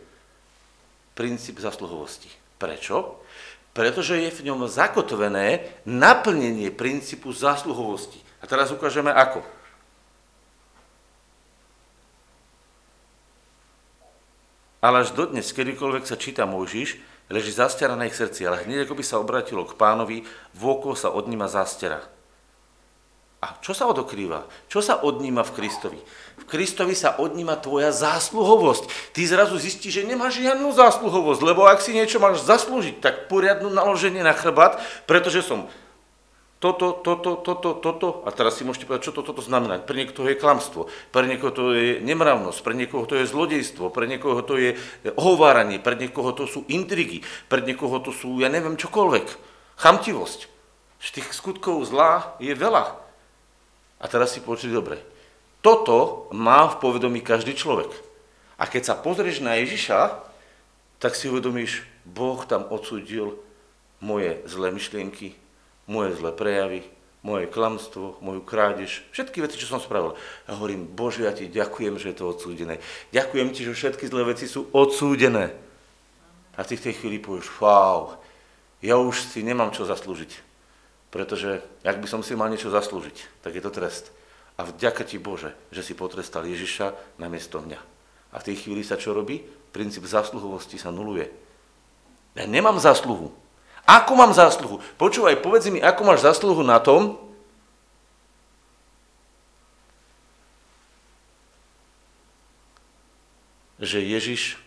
[1.16, 2.32] princíp zasluhovosti.
[2.60, 3.24] Prečo?
[3.80, 8.20] Pretože je v ňom zakotvené naplnenie princípu zásluhovosti.
[8.44, 9.40] A teraz ukážeme ako.
[14.84, 17.00] Ale až dodnes, kedykoľvek sa číta Mojžiš,
[17.32, 20.28] leží zastiera na ich srdci, ale hneď ako by sa obratilo k pánovi,
[20.60, 22.04] vôkol sa od nima zastiera.
[23.40, 24.44] A čo sa odokrýva?
[24.68, 26.00] Čo sa odníma v Kristovi?
[26.40, 29.12] V Kristovi sa odníma tvoja zásluhovosť.
[29.12, 33.68] Ty zrazu zistíš, že nemáš žiadnu zásluhovosť, lebo ak si niečo máš zaslúžiť, tak poriadnu
[33.68, 35.68] naloženie na chrbát, pretože som
[36.60, 39.80] toto, toto, toto, toto, a teraz si môžete povedať, čo toto to znamená.
[39.80, 44.12] Pre niekoho je klamstvo, pre niekoho to je nemravnosť, pre niekoho to je zlodejstvo, pre
[44.12, 44.76] niekoho to je
[45.16, 49.28] ohováranie, pre niekoho to sú intrigy, pre niekoho to sú, ja neviem, čokoľvek.
[49.80, 50.52] Chamtivosť.
[51.00, 52.92] Tých skutkov zlá je veľa.
[54.04, 55.00] A teraz si počuli dobre.
[55.60, 57.92] Toto má v povedomí každý človek.
[58.60, 60.20] A keď sa pozrieš na Ježiša,
[61.00, 63.40] tak si uvedomíš, Boh tam odsudil
[64.00, 65.36] moje zlé myšlienky,
[65.88, 66.84] moje zlé prejavy,
[67.24, 70.16] moje klamstvo, moju krádež, všetky veci, čo som spravil.
[70.48, 72.80] A hovorím, Bože, ja ti ďakujem, že je to odsúdené.
[73.12, 75.52] Ďakujem ti, že všetky zlé veci sú odsúdené.
[76.56, 78.20] A ty v tej chvíli povieš, wow,
[78.80, 80.32] ja už si nemám čo zaslúžiť.
[81.12, 84.12] Pretože ak by som si mal niečo zaslúžiť, tak je to trest.
[84.60, 87.80] A vďaka ti Bože, že si potrestal Ježiša namiesto mňa.
[88.36, 89.40] A v tej chvíli sa čo robí?
[89.72, 91.32] Princíp zásluhovosti sa nuluje.
[92.36, 93.32] Ja nemám zásluhu.
[93.88, 94.84] Ako mám zásluhu?
[95.00, 97.16] Počúvaj, povedz mi, ako máš zásluhu na tom,
[103.80, 104.60] že Ježiš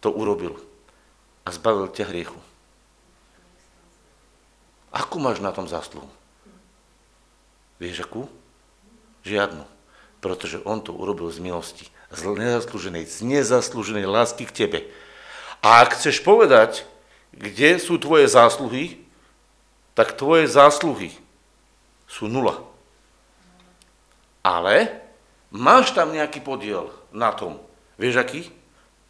[0.00, 0.56] to urobil
[1.44, 2.40] a zbavil ťa hriechu.
[4.88, 6.08] Akú máš na tom zásluhu?
[7.82, 8.30] Vieš akú?
[9.26, 9.66] Žiadnu.
[10.22, 14.86] Pretože on to urobil z milosti, z nezaslúženej, z nezaslúženej lásky k tebe.
[15.58, 16.86] A ak chceš povedať,
[17.34, 19.02] kde sú tvoje zásluhy,
[19.98, 21.10] tak tvoje zásluhy
[22.06, 22.62] sú nula.
[24.46, 25.02] Ale
[25.50, 27.58] máš tam nejaký podiel na tom.
[27.98, 28.40] Vieš aký?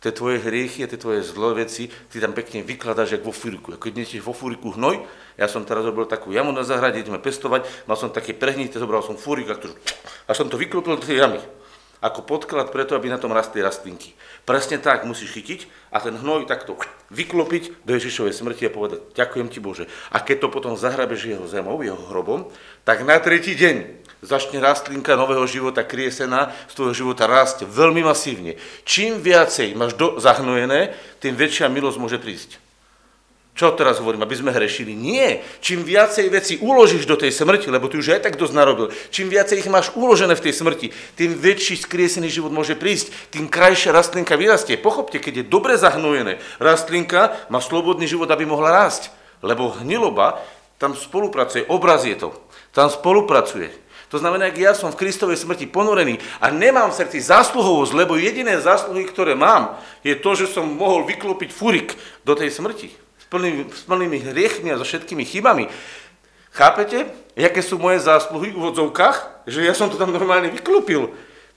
[0.03, 3.79] Tie tvoje hriechy a tie tvoje zlé veci, ty tam pekne vykladáš, jak vo fúriku.
[3.79, 5.07] Ako keď vo fúriku hnoj,
[5.39, 9.07] ja som teraz robil takú jamu na zahrade, ideme pestovať, mal som také prehnité, zobral
[9.07, 9.57] som fúrik a,
[10.27, 11.39] a som to vyklopil do tej jamy.
[12.03, 14.11] Ako podklad preto, aby na tom rastli rastlinky.
[14.43, 16.75] Presne tak musíš chytiť a ten hnoj takto
[17.15, 19.87] vyklopiť do Ježišovej smrti a povedať, ďakujem ti Bože.
[20.11, 22.51] A keď to potom zahrabeš jeho zemou, jeho hrobom,
[22.83, 28.55] tak na tretí deň začne rastlinka nového života, kriesena z tvojho života rásť veľmi masívne.
[28.87, 32.63] Čím viacej máš do, zahnojené, tým väčšia milosť môže prísť.
[33.53, 34.97] Čo teraz hovorím, aby sme hrešili?
[34.97, 35.45] Nie.
[35.61, 39.29] Čím viacej veci uložíš do tej smrti, lebo ty už aj tak dosť narobil, čím
[39.29, 40.89] viacej ich máš uložené v tej smrti,
[41.21, 44.81] tým väčší skriesený život môže prísť, tým krajšia rastlinka vyrastie.
[44.81, 49.13] Pochopte, keď je dobre zahnojené, rastlinka má slobodný život, aby mohla rásť.
[49.45, 50.41] Lebo hniloba
[50.81, 52.33] tam spolupracuje, obraz je to,
[52.73, 53.82] tam spolupracuje.
[54.13, 58.21] To znamená, ak ja som v Kristovej smrti ponorený a nemám v srdci zásluhovosť, lebo
[58.21, 62.93] jediné zásluhy, ktoré mám, je to, že som mohol vyklopiť furik do tej smrti
[63.33, 65.73] plnými, s plnými hriechmi a so všetkými chybami.
[66.53, 69.49] Chápete, aké sú moje zásluhy v úvodzovkách?
[69.49, 71.09] Že ja som to tam normálne vyklúpil.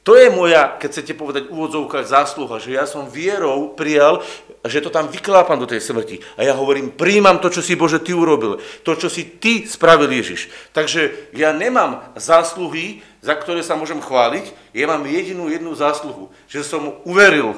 [0.06, 4.22] To je moja, keď chcete povedať v úvodzovkách, zásluha, že ja som vierou prijal,
[4.62, 6.22] že to tam vyklápam do tej smrti.
[6.38, 10.06] A ja hovorím, príjmam to, čo si Bože ty urobil, to, čo si ty spravil
[10.13, 10.54] Ježiš.
[10.78, 16.62] Takže ja nemám zásluhy, za ktoré sa môžem chváliť, ja mám jedinú jednu zásluhu, že
[16.62, 17.58] som uveril,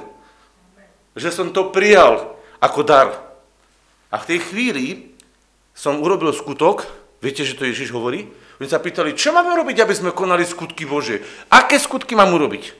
[1.19, 2.31] že som to prijal
[2.63, 3.09] ako dar.
[4.07, 4.85] A v tej chvíli
[5.75, 6.87] som urobil skutok,
[7.19, 8.31] viete, že to Ježiš hovorí?
[8.57, 11.21] Oni sa pýtali, čo máme robiť, aby sme konali skutky Bože?
[11.53, 12.73] Aké skutky mám urobiť?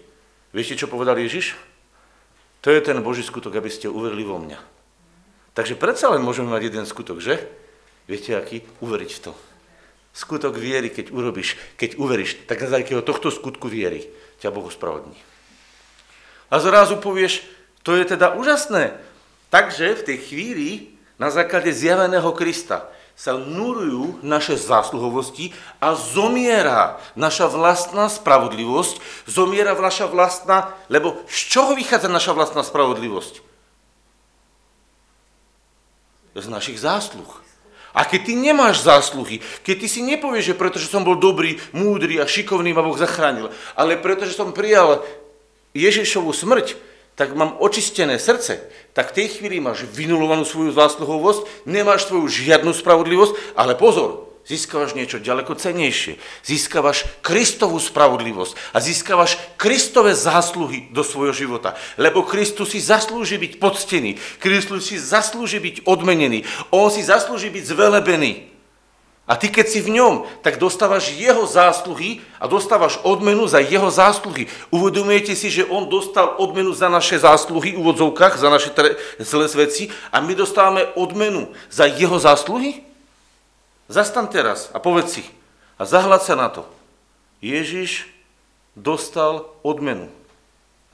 [0.50, 1.54] Viete, čo povedal Ježiš?
[2.66, 4.58] To je ten Boží skutok, aby ste uverili vo mňa.
[5.54, 7.46] Takže predsa len môžeme mať jeden skutok, že?
[8.10, 8.66] Viete, aký?
[8.82, 9.32] Uveriť v to.
[10.18, 14.10] Skutok viery, keď urobíš, keď uveríš, tak na základě tohto skutku viery
[14.42, 15.18] ťa Boh spravodní.
[16.50, 17.46] A zrazu povieš,
[17.86, 18.98] to je teda úžasné.
[19.54, 20.70] Takže v tej chvíli
[21.22, 25.50] na základe zjaveného Krista sa nurujú naše zásluhovosti
[25.82, 33.42] a zomiera naša vlastná spravodlivosť, zomiera naša vlastná, lebo z čoho vychádza naša vlastná spravodlivosť?
[36.38, 37.42] Z našich zásluh.
[37.98, 42.22] A keď ty nemáš zásluhy, keď ty si nepovieš, že pretože som bol dobrý, múdry
[42.22, 45.02] a šikovný ma Boh zachránil, ale pretože som prijal
[45.74, 46.78] Ježišovú smrť,
[47.18, 48.62] tak mám očistené srdce,
[48.94, 54.94] tak v tej chvíli máš vynulovanú svoju zásluhovosť, nemáš svoju žiadnu spravodlivosť, ale pozor, získavaš
[54.94, 56.22] niečo ďaleko cenejšie.
[56.46, 61.74] Získavaš Kristovú spravodlivosť a získavaš Kristové zásluhy do svojho života.
[61.98, 67.64] Lebo Kristus si zaslúži byť poctený, Kristus si zaslúži byť odmenený, On si zaslúži byť
[67.66, 68.57] zvelebený.
[69.28, 73.92] A ty, keď si v ňom, tak dostávaš jeho zásluhy a dostávaš odmenu za jeho
[73.92, 74.48] zásluhy.
[74.72, 78.72] Uvedomujete si, že on dostal odmenu za naše zásluhy v úvodzovkách, za naše
[79.20, 82.88] zlé veci a my dostávame odmenu za jeho zásluhy?
[83.92, 85.24] Zastan teraz a povedz si
[85.76, 86.64] a zahľad sa na to.
[87.44, 88.08] Ježiš
[88.80, 90.08] dostal odmenu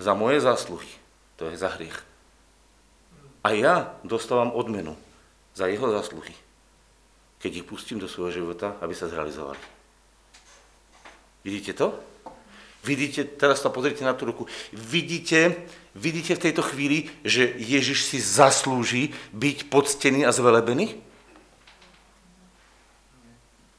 [0.01, 0.89] za moje zásluhy.
[1.37, 2.01] To je za hriech.
[3.45, 4.97] A ja dostávam odmenu
[5.53, 6.33] za jeho zásluhy
[7.43, 9.59] keď ich pustím do svojho života, aby sa zrealizovali.
[11.43, 11.91] Vidíte to?
[12.87, 18.19] Vidíte, teraz sa pozrite na tú ruku, vidíte, vidíte v tejto chvíli, že Ježiš si
[18.19, 20.99] zaslúži byť poctený a zvelebený?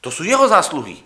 [0.05, 1.01] To sú jeho zásluhy.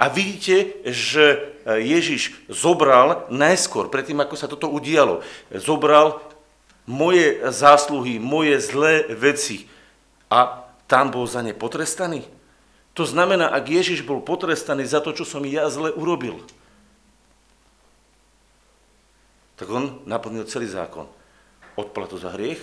[0.00, 5.20] A vidíte, že Ježiš zobral najskôr, predtým ako sa toto udialo,
[5.56, 6.24] zobral
[6.88, 9.68] moje zásluhy, moje zlé veci
[10.32, 10.61] a
[10.92, 12.28] tam bol za ne potrestaný?
[12.92, 16.44] To znamená, ak Ježiš bol potrestaný za to, čo som ja zle urobil,
[19.56, 21.08] tak on naplnil celý zákon.
[21.80, 22.60] Odplatu za hriech,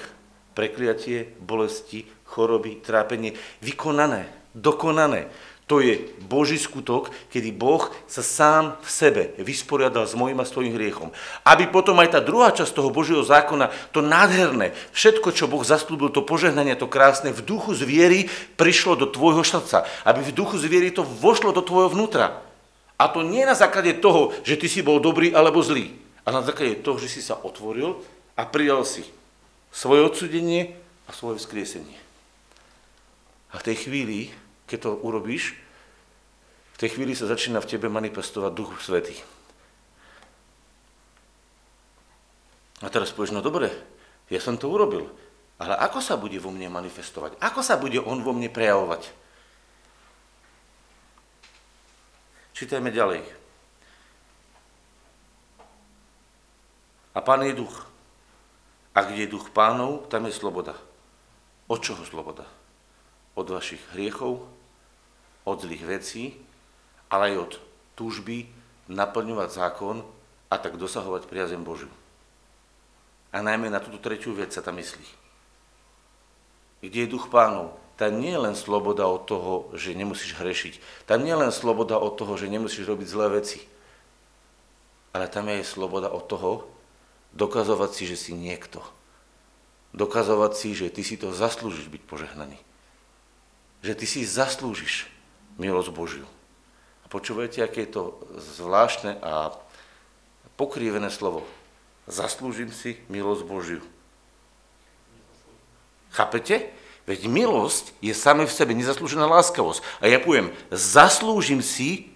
[0.53, 3.33] prekliatie, bolesti, choroby, trápenie,
[3.65, 5.33] vykonané, dokonané.
[5.69, 10.49] To je Boží skutok, kedy Boh sa sám v sebe vysporiadal s mojim a s
[10.49, 11.13] tvojim hriechom.
[11.45, 16.09] Aby potom aj tá druhá časť toho Božieho zákona, to nádherné, všetko, čo Boh zaslúbil,
[16.09, 19.85] to požehnanie, to krásne, v duchu zviery prišlo do tvojho srdca.
[20.09, 22.41] Aby v duchu zviery to vošlo do tvojho vnútra.
[22.97, 25.93] A to nie na základe toho, že ty si bol dobrý alebo zlý,
[26.25, 28.01] ale na základe toho, že si sa otvoril
[28.33, 29.05] a prijal si
[29.69, 30.73] svoje odsudenie
[31.05, 31.95] a svoje vzkriesenie.
[33.53, 34.33] A v tej chvíli
[34.69, 35.57] keď to urobíš,
[36.77, 39.17] v tej chvíli sa začína v tebe manifestovať Duch Svetý.
[42.79, 43.73] A teraz povieš, no dobre,
[44.31, 45.09] ja som to urobil,
[45.59, 47.35] ale ako sa bude vo mne manifestovať?
[47.43, 49.11] Ako sa bude on vo mne prejavovať?
[52.55, 53.23] Čítajme ďalej.
[57.15, 57.87] A pán je duch.
[58.95, 60.75] A kde je duch pánov, tam je sloboda.
[61.67, 62.47] Od čoho sloboda?
[63.35, 64.47] Od vašich hriechov,
[65.45, 66.23] od zlých vecí,
[67.09, 67.51] ale aj od
[67.99, 68.47] túžby
[68.89, 70.01] naplňovať zákon
[70.49, 71.91] a tak dosahovať priazem Božiu.
[73.29, 75.05] A najmä na túto tretiu vec sa tam myslí.
[76.81, 81.03] Kde je duch pánov, tam nie je len sloboda od toho, že nemusíš hrešiť.
[81.03, 83.59] Tam nie je len sloboda od toho, že nemusíš robiť zlé veci.
[85.11, 86.63] Ale tam je aj sloboda od toho,
[87.35, 88.79] dokazovať si, že si niekto.
[89.91, 92.55] Dokazovať si, že ty si to zaslúžiš byť požehnaný.
[93.83, 95.11] Že ty si zaslúžiš
[95.59, 96.25] milosť Božiu.
[97.03, 98.03] A počúvajte, aké je to
[98.57, 99.53] zvláštne a
[100.55, 101.43] pokrivené slovo.
[102.09, 103.83] Zaslúžim si milosť Božiu.
[106.09, 106.73] Chápete?
[107.05, 109.81] Veď milosť je same v sebe nezaslúžená láskavosť.
[110.01, 112.09] A ja poviem, zaslúžim si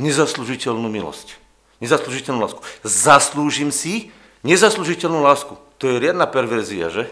[0.00, 1.36] nezaslúžiteľnú milosť.
[1.80, 2.60] Nezaslúžiteľnú lásku.
[2.84, 4.12] Zaslúžim si
[4.44, 5.60] nezaslúžiteľnú lásku.
[5.76, 7.04] To je riadna perverzia, že?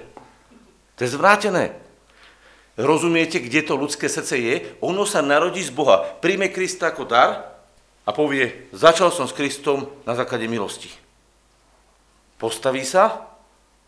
[0.97, 1.84] To je zvrátené.
[2.75, 4.55] Rozumiete, kde to ľudské srdce je?
[4.83, 7.55] Ono sa narodí z Boha, príjme Krista ako dar
[8.03, 10.91] a povie, začal som s Kristom na základe milosti.
[12.35, 13.31] Postaví sa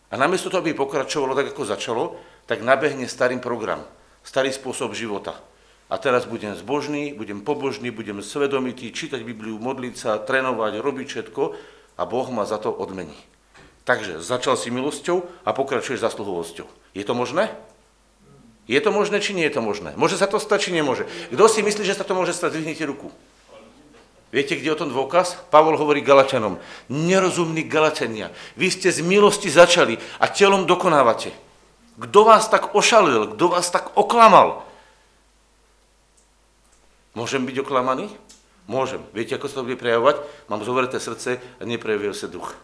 [0.07, 2.05] a namiesto toho, aby pokračovalo tak, ako začalo,
[2.46, 3.83] tak nabehne starým program,
[4.22, 5.35] starý spôsob života.
[5.90, 11.42] A teraz budem zbožný, budem pobožný, budem svedomitý, čítať Bibliu, modliť sa, trénovať, robiť všetko
[11.99, 13.18] a Boh ma za to odmení.
[13.87, 16.66] Takže začal si milosťou a pokračuješ zasluhovosťou.
[16.94, 17.55] Je to možné?
[18.67, 19.95] Je to možné, či nie je to možné?
[19.95, 21.07] Môže sa to stať, či nemôže?
[21.31, 22.59] Kto si myslí, že sa to môže stať?
[22.59, 23.15] Zvihnite ruku.
[24.35, 25.39] Viete, kde je o tom dôkaz?
[25.55, 26.59] Pavol hovorí Galačanom.
[26.91, 28.35] Nerozumní Galačania.
[28.59, 31.31] Vy ste z milosti začali a telom dokonávate.
[31.97, 33.39] Kto vás tak ošalil?
[33.39, 34.67] Kto vás tak oklamal?
[37.17, 38.13] Môžem byť oklamaný?
[38.67, 39.01] Môžem.
[39.15, 40.21] Viete, ako sa to bude prejavovať?
[40.51, 42.59] Mám zovreté srdce a neprejavuje sa duch.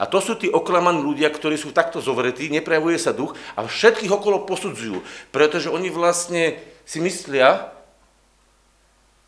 [0.00, 4.12] A to sú tí oklamaní ľudia, ktorí sú takto zovretí, neprejavuje sa duch a všetkých
[4.12, 6.56] okolo posudzujú, pretože oni vlastne
[6.88, 7.70] si myslia,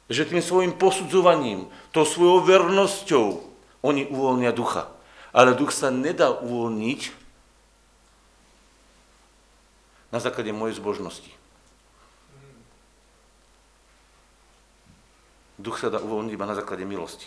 [0.08, 3.40] že tým svojim posudzovaním, tou svojou vernosťou
[3.84, 4.88] oni uvoľnia ducha.
[5.34, 7.00] Ale duch sa nedá uvoľniť
[10.14, 11.32] na základe mojej zbožnosti.
[15.58, 17.26] Duch sa dá uvoľniť iba na základe milosti.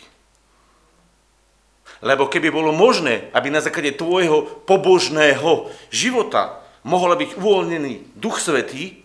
[2.02, 9.02] Lebo keby bolo možné, aby na základe tvojho pobožného života mohol byť uvoľnený Duch Svetý,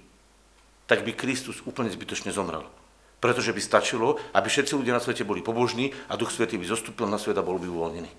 [0.85, 2.69] tak by Kristus úplne zbytočne zomrel.
[3.23, 7.09] Pretože by stačilo, aby všetci ľudia na svete boli pobožní a Duch Svetý by zostúpil
[7.09, 8.11] na svet a bol by uvoľnený.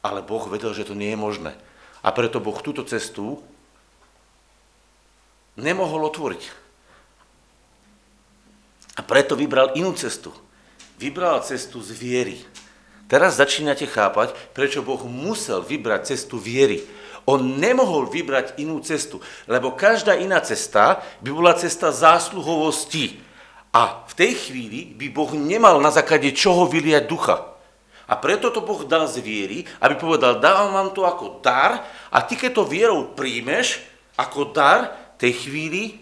[0.00, 1.52] Ale Boh vedel, že to nie je možné.
[2.00, 3.44] A preto Boh túto cestu
[5.60, 6.42] nemohol otvoriť.
[8.96, 10.32] A preto vybral inú cestu.
[10.96, 12.40] Vybral cestu z viery.
[13.10, 16.86] Teraz začínate chápať, prečo Boh musel vybrať cestu viery.
[17.26, 19.18] On nemohol vybrať inú cestu,
[19.50, 23.18] lebo každá iná cesta by bola cesta zásluhovosti.
[23.74, 27.50] A v tej chvíli by Boh nemal na základe čoho vyliať ducha.
[28.06, 32.18] A preto to Boh dal z viery, aby povedal, dávam vám to ako dar a
[32.22, 33.82] ty keď to vierou príjmeš
[34.18, 36.00] ako dar, tej chvíli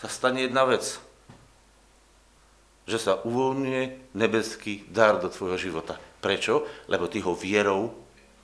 [0.00, 0.96] sa stane jedna vec
[2.90, 6.09] že sa uvoľňuje nebeský dar do tvojho života.
[6.20, 6.68] Prečo?
[6.86, 7.92] Lebo ty ho vierou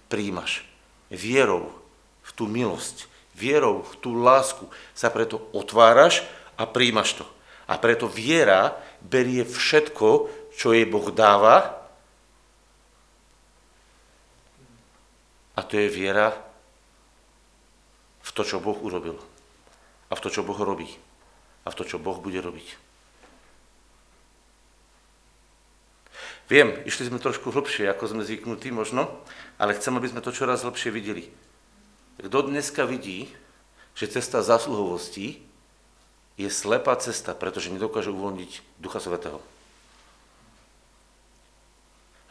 [0.08, 0.64] príjmaš.
[1.12, 1.70] Vierou
[2.26, 6.26] v tú milosť, vierou v tú lásku sa preto otváraš
[6.58, 7.26] a príjmaš to.
[7.70, 11.86] A preto viera berie všetko, čo jej Boh dáva
[15.56, 16.36] a to je viera
[18.20, 19.16] v to, čo Boh urobil.
[20.10, 20.86] A v to, čo Boh robí.
[21.64, 22.85] A v to, čo Boh bude robiť.
[26.46, 29.10] Viem, išli sme trošku hlbšie, ako sme zvyknutí možno,
[29.58, 31.26] ale chcem, aby sme to čoraz hlbšie videli.
[32.22, 33.26] Kto dneska vidí,
[33.98, 35.42] že cesta zásluhovosti
[36.38, 39.42] je slepá cesta, pretože nedokáže uvoľniť Ducha Svetého.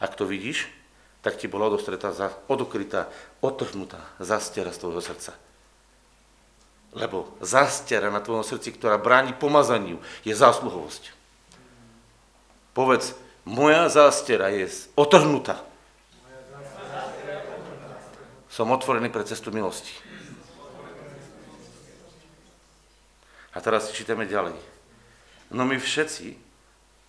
[0.00, 0.70] Ak to vidíš,
[1.20, 2.14] tak ti bola odostretá,
[2.46, 3.10] odokrytá,
[3.42, 5.34] otrhnutá zastiera z tvojho srdca.
[6.96, 11.12] Lebo zastiera na tvojom srdci, ktorá bráni pomazaniu, je zásluhovosť.
[12.72, 14.66] Povedz, moja zástera je
[14.98, 15.62] otrhnutá.
[18.50, 19.94] Som otvorený pre cestu milosti.
[23.54, 24.58] A teraz čítame ďalej.
[25.54, 26.36] No my všetci,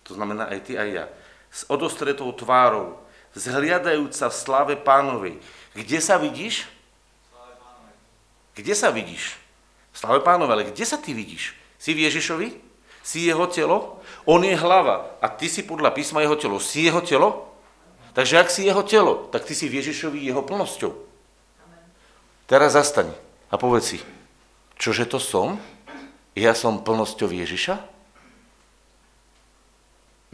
[0.06, 1.04] to znamená aj ty, aj ja,
[1.50, 2.96] s odostretou tvárou,
[3.34, 5.34] vzhliadajúca v slave pánovej.
[5.74, 6.70] Kde sa vidíš?
[8.54, 9.36] Kde sa vidíš?
[9.92, 11.56] V slave pánovej, ale kde sa ty vidíš?
[11.76, 12.67] Si v Ježišovi?
[13.08, 14.04] Si jeho telo?
[14.28, 16.60] On je hlava a ty si podľa písma jeho telo.
[16.60, 17.48] Si jeho telo?
[18.12, 20.92] Takže ak si jeho telo, tak ty si v Ježišovi jeho plnosťou.
[22.44, 23.08] Teraz zastaň
[23.48, 23.98] a povedz si,
[24.76, 25.56] čože to som?
[26.36, 27.80] Ja som plnosťou Ježiša?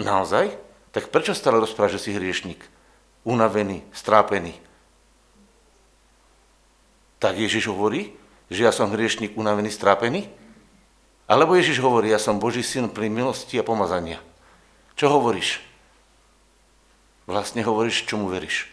[0.02, 0.58] Naozaj?
[0.90, 2.58] Tak prečo stále rozprávaš, že si hriešnik?
[3.22, 4.58] Unavený, strápený.
[7.22, 8.18] Tak Ježiš hovorí,
[8.50, 10.26] že ja som hriešnik unavený, strápený?
[11.24, 14.20] Alebo Ježiš hovorí, ja som Boží syn pri milosti a pomazania.
[14.94, 15.64] Čo hovoríš?
[17.24, 18.68] Vlastne hovoríš, čomu veríš.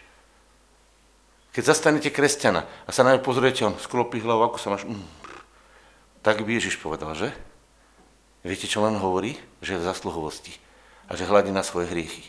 [1.56, 4.84] Keď zastanete kresťana a sa na ňu pozriete, on sklopí hlavu, ako sa máš...
[4.84, 5.04] Mm.
[6.24, 7.32] Tak by Ježiš povedal, že?
[8.44, 9.40] Viete, čo len hovorí?
[9.64, 10.54] Že je v zasluhovosti
[11.12, 12.24] a že hľadí na svoje hriechy.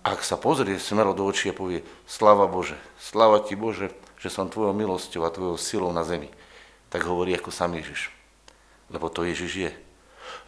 [0.00, 4.48] Ak sa pozrie smelo do očí a povie, sláva Bože, sláva Ti Bože, že som
[4.48, 6.32] Tvojou milosťou a Tvojou silou na zemi,
[6.88, 8.19] tak hovorí ako sám Ježiš.
[8.90, 9.72] Lebo to Ježiš je.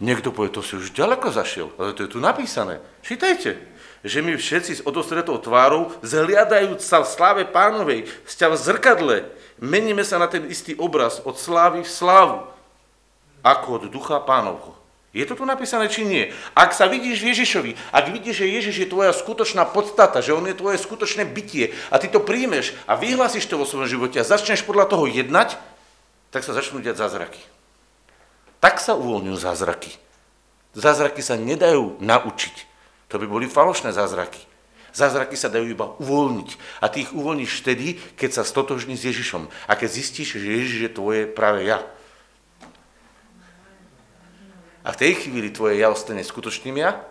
[0.02, 2.82] Niekto povie, to si už ďaleko zašiel, ale to je tu napísané.
[3.06, 3.54] Čítajte,
[4.02, 9.16] že my všetci s odostretou tvárou, zhliadajúc sa v sláve pánovej, sťa v zrkadle,
[9.62, 12.50] meníme sa na ten istý obraz od slávy v slávu,
[13.46, 14.74] ako od ducha pánovho.
[15.12, 16.32] Je to tu napísané, či nie?
[16.56, 20.48] Ak sa vidíš v Ježišovi, ak vidíš, že Ježiš je tvoja skutočná podstata, že on
[20.48, 24.24] je tvoje skutočné bytie a ty to príjmeš a vyhlásiš to vo svojom živote a
[24.24, 25.60] začneš podľa toho jednať,
[26.32, 27.44] tak sa začnú diať zázraky.
[28.62, 29.90] Tak sa uvoľňujú zázraky.
[30.78, 32.70] Zázraky sa nedajú naučiť.
[33.10, 34.38] To by boli falošné zázraky.
[34.94, 36.50] Zázraky sa dajú iba uvoľniť.
[36.78, 39.50] A ty ich uvoľníš vtedy, keď sa stotožní s Ježišom.
[39.66, 41.82] A keď zistíš, že Ježiš je tvoje práve ja.
[44.86, 47.02] A v tej chvíli tvoje ja ostane skutočným ja,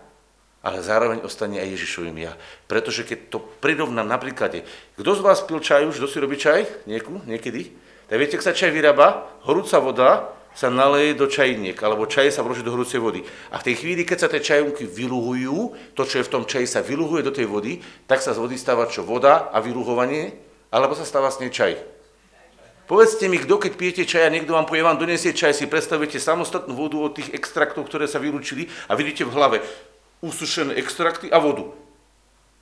[0.62, 2.34] ale zároveň ostane aj Ježišovým ja.
[2.72, 4.64] Pretože keď to prirovnám na príklade,
[4.95, 6.88] kto z vás pil čaj už, kto si robí čaj?
[6.88, 7.76] Nieku, niekedy?
[8.08, 12.43] Tak viete, ak sa čaj vyrába, horúca voda sa naleje do čajniek, alebo čaj sa
[12.43, 13.24] vloží do horúcej vody.
[13.52, 16.68] A v tej chvíli, keď sa tie čajunky vyluhujú, to, čo je v tom čaji,
[16.68, 19.08] sa vyluhuje do tej vody, tak sa z vody stáva čo?
[19.08, 20.36] Voda a vyluhovanie?
[20.72, 21.80] Alebo sa stáva s nej čaj?
[22.91, 26.20] Povedzte mi, kto keď pijete čaj a niekto vám povie, vám donesie čaj, si predstavujete
[26.20, 29.58] samostatnú vodu od tých extraktov, ktoré sa vylúčili a vidíte v hlave
[30.20, 31.72] usušené extrakty a vodu.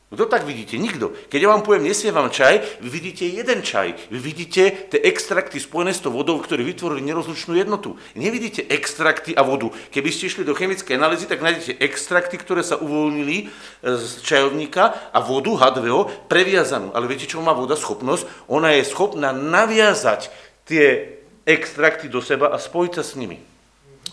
[0.09, 0.73] Kto tak vidíte?
[0.81, 1.13] Nikto.
[1.29, 4.09] Keď ja vám poviem, nesie vám čaj, vy vidíte jeden čaj.
[4.09, 7.93] Vy vidíte tie extrakty spojené s tou vodou, ktoré vytvorili nerozlučnú jednotu.
[8.17, 9.69] Nevidíte extrakty a vodu.
[9.93, 13.45] Keby ste išli do chemickej analýzy, tak nájdete extrakty, ktoré sa uvoľnili e,
[14.01, 16.89] z čajovníka a vodu H2O previazanú.
[16.97, 18.49] Ale viete, čo má voda schopnosť?
[18.49, 20.33] Ona je schopná naviazať
[20.65, 23.48] tie extrakty do seba a spojiť sa s nimi.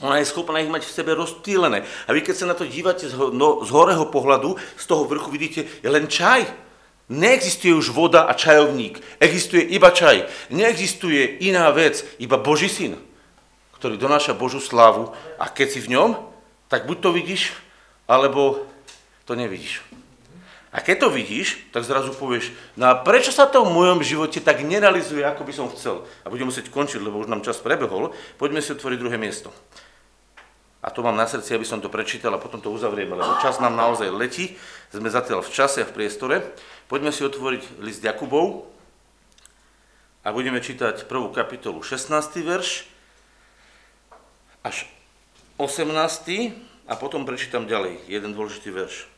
[0.04, 1.88] Ona je schopná ich mať v sebe rozptýlené.
[2.04, 5.32] A vy keď sa na to dívate z, no, z horého pohľadu, z toho vrchu
[5.32, 6.44] vidíte, len čaj.
[7.06, 8.98] Neexistuje už voda a čajovník.
[9.22, 10.26] Existuje iba čaj.
[10.50, 12.98] Neexistuje iná vec, iba Boží syn,
[13.78, 15.14] ktorý donáša Božú slávu.
[15.38, 16.18] A keď si v ňom,
[16.66, 17.54] tak buď to vidíš,
[18.10, 18.66] alebo
[19.24, 19.80] to nevidíš.
[20.74, 24.44] A keď to vidíš, tak zrazu povieš, no a prečo sa to v mojom živote
[24.44, 26.04] tak nerealizuje, ako by som chcel?
[26.20, 28.12] A budeme musieť končiť, lebo už nám čas prebehol.
[28.36, 29.48] Poďme si otvoriť druhé miesto
[30.86, 33.58] a to mám na srdci, aby som to prečítal a potom to uzavrieme, lebo čas
[33.58, 34.54] nám naozaj letí,
[34.94, 36.46] sme zatiaľ v čase a v priestore.
[36.86, 38.70] Poďme si otvoriť list Jakubov
[40.22, 42.14] a budeme čítať prvú kapitolu 16.
[42.46, 42.86] verš
[44.62, 44.86] až
[45.58, 45.90] 18.
[46.86, 49.10] a potom prečítam ďalej jeden dôležitý verš.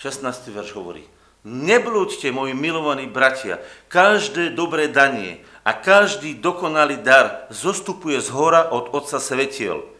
[0.00, 0.24] 16.
[0.56, 1.04] verš hovorí,
[1.44, 3.60] Neblúďte, moji milovaní bratia,
[3.92, 9.91] každé dobré danie a každý dokonalý dar zostupuje z hora od Otca Svetiel,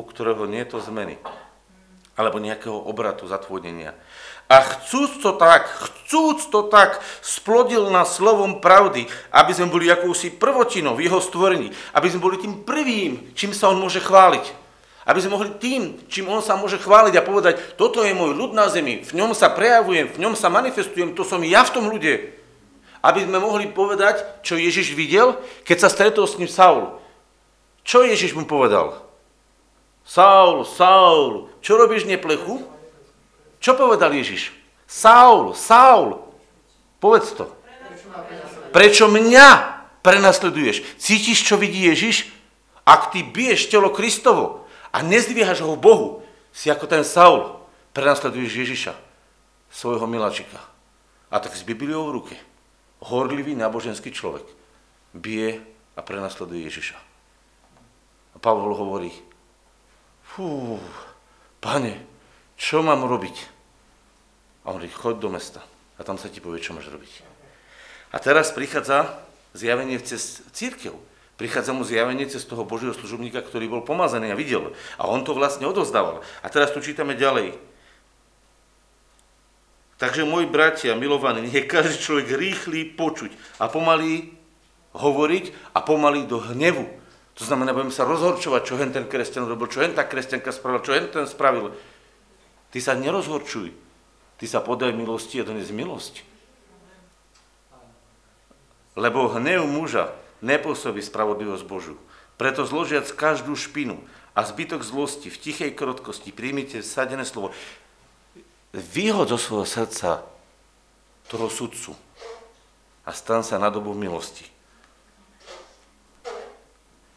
[0.00, 1.20] u ktorého nie je to zmeny
[2.20, 3.96] alebo nejakého obratu, zatvodenia.
[4.50, 10.28] A chcúc to tak, chcúc to tak, splodil nás slovom pravdy, aby sme boli akousi
[10.28, 14.44] prvotinou v jeho stvorení, aby sme boli tým prvým, čím sa on môže chváliť.
[15.06, 18.52] Aby sme mohli tým, čím on sa môže chváliť a povedať, toto je môj ľud
[18.52, 21.88] na zemi, v ňom sa prejavujem, v ňom sa manifestujem, to som ja v tom
[21.88, 22.36] ľude.
[23.00, 27.00] Aby sme mohli povedať, čo Ježiš videl, keď sa stretol s ním Saul.
[27.80, 29.09] Čo Ježiš mu povedal?
[30.10, 32.66] Saul, Saul, čo robíš neplechu?
[33.62, 34.50] Čo povedal Ježiš?
[34.82, 36.18] Saul, Saul,
[36.98, 37.46] povedz to.
[38.74, 39.46] Prečo mňa
[40.02, 40.82] prenasleduješ?
[40.98, 42.26] Cítiš, čo vidí Ježiš?
[42.82, 47.62] Ak ty biješ telo Kristovo a nezdvíhaš ho Bohu, si ako ten Saul,
[47.94, 48.98] prenasleduješ Ježiša,
[49.70, 50.58] svojho miláčika.
[51.30, 52.36] A tak s Bibliou v ruke,
[52.98, 54.42] horlivý náboženský človek,
[55.14, 55.62] bije
[55.94, 56.98] a prenasleduje Ježiša.
[58.34, 59.14] A Pavol hovorí,
[60.40, 60.80] Fú,
[61.60, 62.00] pane,
[62.56, 63.36] čo mám robiť?
[64.64, 67.12] A on hovorí, choď do mesta a tam sa ti povie, čo máš robiť.
[68.08, 69.20] A teraz prichádza
[69.52, 70.96] zjavenie cez církev.
[71.36, 74.72] Prichádza mu zjavenie cez toho Božieho služobníka, ktorý bol pomazaný a videl.
[74.96, 76.24] A on to vlastne odozdával.
[76.40, 77.60] A teraz tu čítame ďalej.
[80.00, 84.32] Takže môj bratia, milovaní, je každý človek rýchly počuť a pomalý
[84.96, 86.99] hovoriť a pomalý do hnevu.
[87.40, 90.84] To znamená, budeme sa rozhorčovať, čo hen ten kresťan robil, čo hen tá kresťanka spravila,
[90.84, 91.72] čo hen ten spravil.
[92.68, 93.72] Ty sa nerozhorčuj.
[94.36, 96.20] Ty sa podaj milosti a dones milosť.
[98.92, 100.12] Lebo hnev muža
[100.44, 101.96] nepôsobí spravodlivosť Božu.
[102.36, 104.04] Preto zložiac každú špinu
[104.36, 107.56] a zbytok zlosti v tichej krotkosti príjmite sadené slovo.
[108.76, 110.28] Vyhod zo svojho srdca
[111.32, 111.96] toho sudcu
[113.08, 114.59] a stan sa na dobu milosti.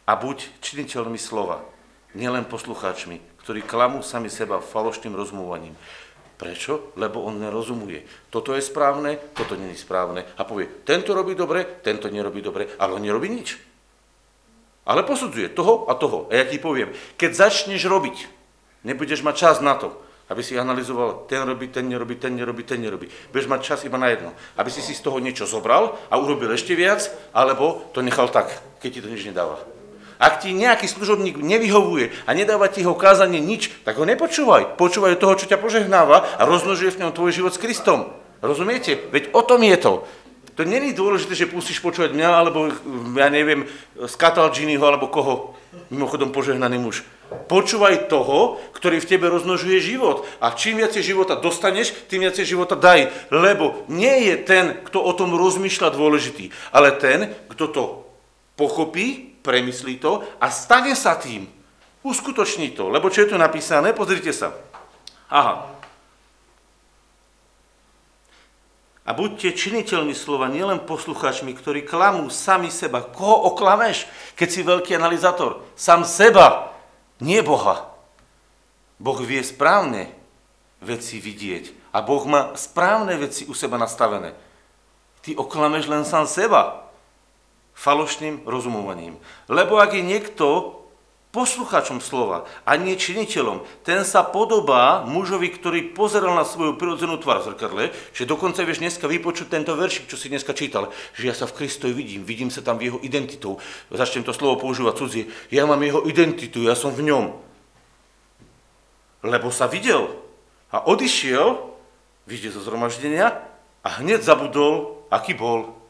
[0.03, 1.63] A buď činiteľmi slova,
[2.11, 5.75] nielen poslucháčmi, ktorí klamú sami seba falošným rozmúvaním.
[6.35, 6.91] Prečo?
[6.99, 8.03] Lebo on nerozumuje.
[8.27, 10.27] Toto je správne, toto je správne.
[10.35, 13.55] A povie, tento robí dobre, tento nerobí dobre, ale on nerobí nič.
[14.83, 16.27] Ale posudzuje toho a toho.
[16.27, 18.27] A ja ti poviem, keď začneš robiť,
[18.83, 19.95] nebudeš mať čas na to,
[20.27, 23.07] aby si analyzoval, ten robí, ten nerobí, ten nerobí, ten nerobí.
[23.31, 24.35] Budeš mať čas iba na jedno.
[24.59, 28.51] Aby si si z toho niečo zobral a urobil ešte viac, alebo to nechal tak,
[28.83, 29.72] keď ti to nič nedáva.
[30.23, 34.79] Ak ti nejaký služobník nevyhovuje a nedáva ti ho kázanie nič, tak ho nepočúvaj.
[34.79, 38.07] Počúvaj toho, čo ťa požehnáva a rozmnožuje v ňom tvoj život s Kristom.
[38.39, 38.95] Rozumiete?
[39.11, 40.07] Veď o tom je to.
[40.55, 42.71] To není dôležité, že pustíš počúvať mňa, alebo
[43.19, 43.67] ja neviem,
[44.07, 45.59] Skatal Giniho, alebo koho.
[45.91, 47.03] Mimochodom požehnaný muž.
[47.49, 50.23] Počúvaj toho, ktorý v tebe rozmnožuje život.
[50.39, 53.11] A čím viacej života dostaneš, tým viacej života daj.
[53.27, 57.83] Lebo nie je ten, kto o tom rozmýšľa dôležitý, ale ten, kto to
[58.53, 61.45] pochopí premyslí to a stane sa tým.
[62.03, 62.87] Uskutoční to.
[62.87, 63.91] Lebo čo je tu napísané?
[63.91, 64.55] Pozrite sa.
[65.27, 65.69] Aha.
[69.03, 73.03] A buďte činiteľmi slova, nielen poslucháčmi, ktorí klamú sami seba.
[73.03, 74.07] Koho oklameš,
[74.39, 75.59] keď si veľký analizátor?
[75.75, 76.71] Sam seba,
[77.19, 77.91] nie Boha.
[79.03, 80.07] Boh vie správne
[80.79, 81.91] veci vidieť.
[81.91, 84.31] A Boh má správne veci u seba nastavené.
[85.23, 86.82] Ty oklameš len sám seba
[87.73, 89.17] falošným rozumovaním.
[89.49, 90.79] Lebo ak je niekto
[91.33, 97.41] posluchačom slova a nie činiteľom, ten sa podobá mužovi, ktorý pozeral na svoju prirodzenú tvár
[97.41, 101.33] v zrkadle, že dokonca vieš dneska vypočuť tento veršik, čo si dneska čítal, že ja
[101.33, 103.57] sa v Kristovi vidím, vidím sa tam v jeho identitou.
[103.89, 105.25] Začnem to slovo používať cudzie.
[105.49, 107.33] Ja mám jeho identitu, ja som v ňom.
[109.25, 110.13] Lebo sa videl
[110.69, 111.57] a odišiel,
[112.29, 113.41] vyjde zo zhromaždenia
[113.81, 115.82] a hneď zabudol, aký bol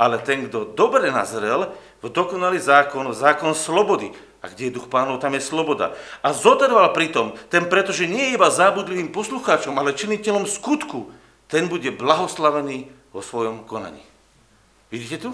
[0.00, 1.68] ale ten, kto dobre nazrel,
[2.00, 4.08] v dokonalý zákon, zákon slobody.
[4.40, 5.92] A kde je duch pánov, tam je sloboda.
[6.24, 11.12] A zotrval pritom, ten pretože nie je iba zábudlivým poslucháčom, ale činiteľom skutku,
[11.44, 14.00] ten bude blahoslavený vo svojom konaní.
[14.88, 15.30] Vidíte tu?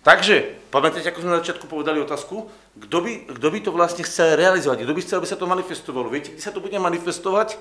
[0.00, 4.38] Takže, pamätáte, ako sme na začiatku povedali otázku, kto by, kto by to vlastne chcel
[4.38, 6.08] realizovať, kto by chcel, aby sa to manifestovalo.
[6.08, 7.60] Viete, kde sa to bude manifestovať?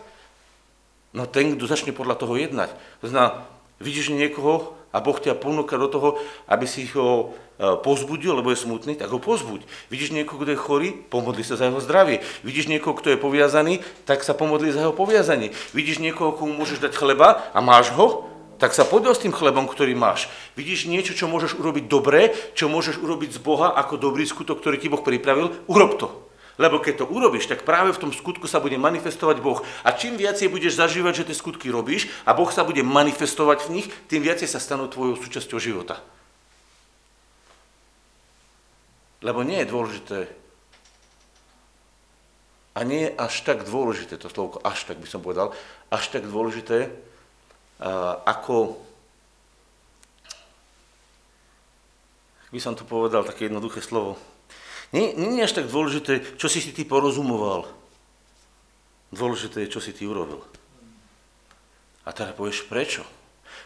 [1.11, 2.71] No ten, kto začne podľa toho jednať.
[3.01, 3.43] To znamená,
[3.82, 6.10] vidíš niekoho, a Boh ťa ponúka do toho,
[6.48, 9.68] aby si ho e, pozbudil, lebo je smutný, tak ho pozbuď.
[9.91, 12.24] Vidíš niekoho, kto je chorý, pomodli sa za jeho zdravie.
[12.48, 15.52] Vidíš niekoho, kto je poviazaný, tak sa pomodli za jeho poviazanie.
[15.76, 18.24] Vidíš niekoho, komu môžeš dať chleba a máš ho,
[18.56, 20.32] tak sa podel s tým chlebom, ktorý máš.
[20.56, 24.80] Vidíš niečo, čo môžeš urobiť dobre, čo môžeš urobiť z Boha ako dobrý skutok, ktorý
[24.80, 26.24] ti Boh pripravil, urob to.
[26.56, 29.60] Lebo keď to urobíš, tak práve v tom skutku sa bude manifestovať Boh.
[29.84, 33.72] A čím viacej budeš zažívať, že tie skutky robíš a Boh sa bude manifestovať v
[33.80, 35.99] nich, tým viacej sa stanú tvojou súčasťou života.
[39.20, 40.20] Lebo nie je dôležité
[42.76, 45.56] a nie je až tak dôležité, to slovo až tak by som povedal,
[45.88, 46.91] až tak dôležité,
[48.28, 48.76] ako,
[52.51, 54.20] by som to povedal, také jednoduché slovo,
[54.93, 57.65] je až tak dôležité, čo si si ty porozumoval.
[59.15, 60.43] Dôležité je, čo si ty urobil.
[62.05, 63.01] A teda povieš, prečo?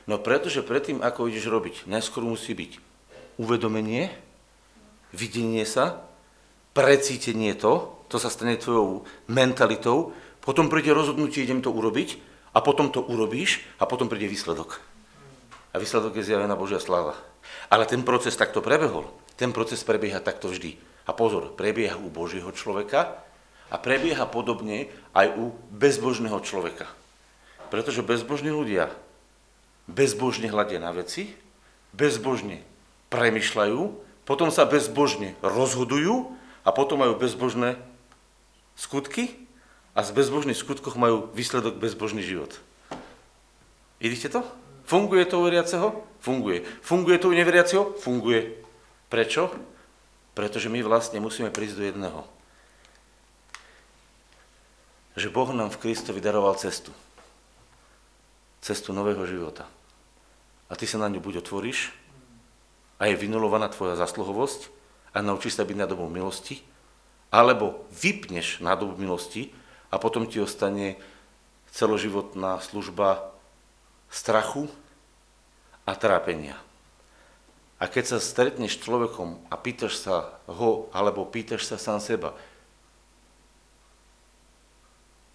[0.07, 2.80] No pretože predtým, ako ideš robiť, najskôr musí byť
[3.41, 4.13] uvedomenie,
[5.11, 6.05] videnie sa,
[6.72, 12.17] precítenie to, to sa stane tvojou mentalitou, potom príde rozhodnutie, idem to urobiť,
[12.55, 14.82] a potom to urobíš, a potom príde výsledok.
[15.70, 17.13] A výsledok je zjavená Božia sláva.
[17.70, 19.05] Ale ten proces takto prebehol.
[19.38, 20.74] Ten proces prebieha takto vždy.
[21.10, 23.18] A pozor, prebieha u Božieho človeka
[23.74, 26.86] a prebieha podobne aj u bezbožného človeka.
[27.74, 28.93] Pretože bezbožní ľudia
[29.89, 31.34] bezbožne hľadia na veci,
[31.97, 32.62] bezbožne
[33.10, 33.82] premyšľajú,
[34.30, 36.30] potom sa bezbožne rozhodujú
[36.62, 37.82] a potom majú bezbožné
[38.78, 39.34] skutky
[39.97, 42.53] a z bezbožných skutkoch majú výsledok bezbožný život.
[43.97, 44.45] Vidíte to?
[44.86, 46.05] Funguje to u veriaceho?
[46.22, 46.62] Funguje.
[46.86, 47.97] Funguje to u neveriaceho?
[47.97, 48.62] Funguje.
[49.10, 49.49] Prečo?
[50.38, 52.22] Pretože my vlastne musíme prísť do jedného.
[55.20, 56.94] Že Boh nám v Kristovi daroval cestu.
[58.64, 59.68] Cestu nového života.
[60.70, 61.92] A ty sa na ňu buď otvoríš
[63.02, 64.70] a je vynulovaná tvoja zasluhovosť
[65.16, 66.62] a naučíš sa byť na dobu milosti,
[67.34, 69.50] alebo vypneš na dobu milosti
[69.90, 71.00] a potom ti ostane
[71.74, 73.34] celoživotná služba
[74.10, 74.70] strachu
[75.86, 76.58] a trápenia.
[77.80, 82.36] A keď sa stretneš s človekom a pýtaš sa ho, alebo pýtaš sa sám seba,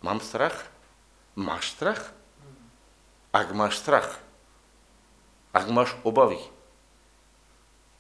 [0.05, 0.69] mám strach?
[1.33, 2.13] Máš strach?
[3.33, 4.21] Ak máš strach,
[5.51, 6.39] ak máš obavy,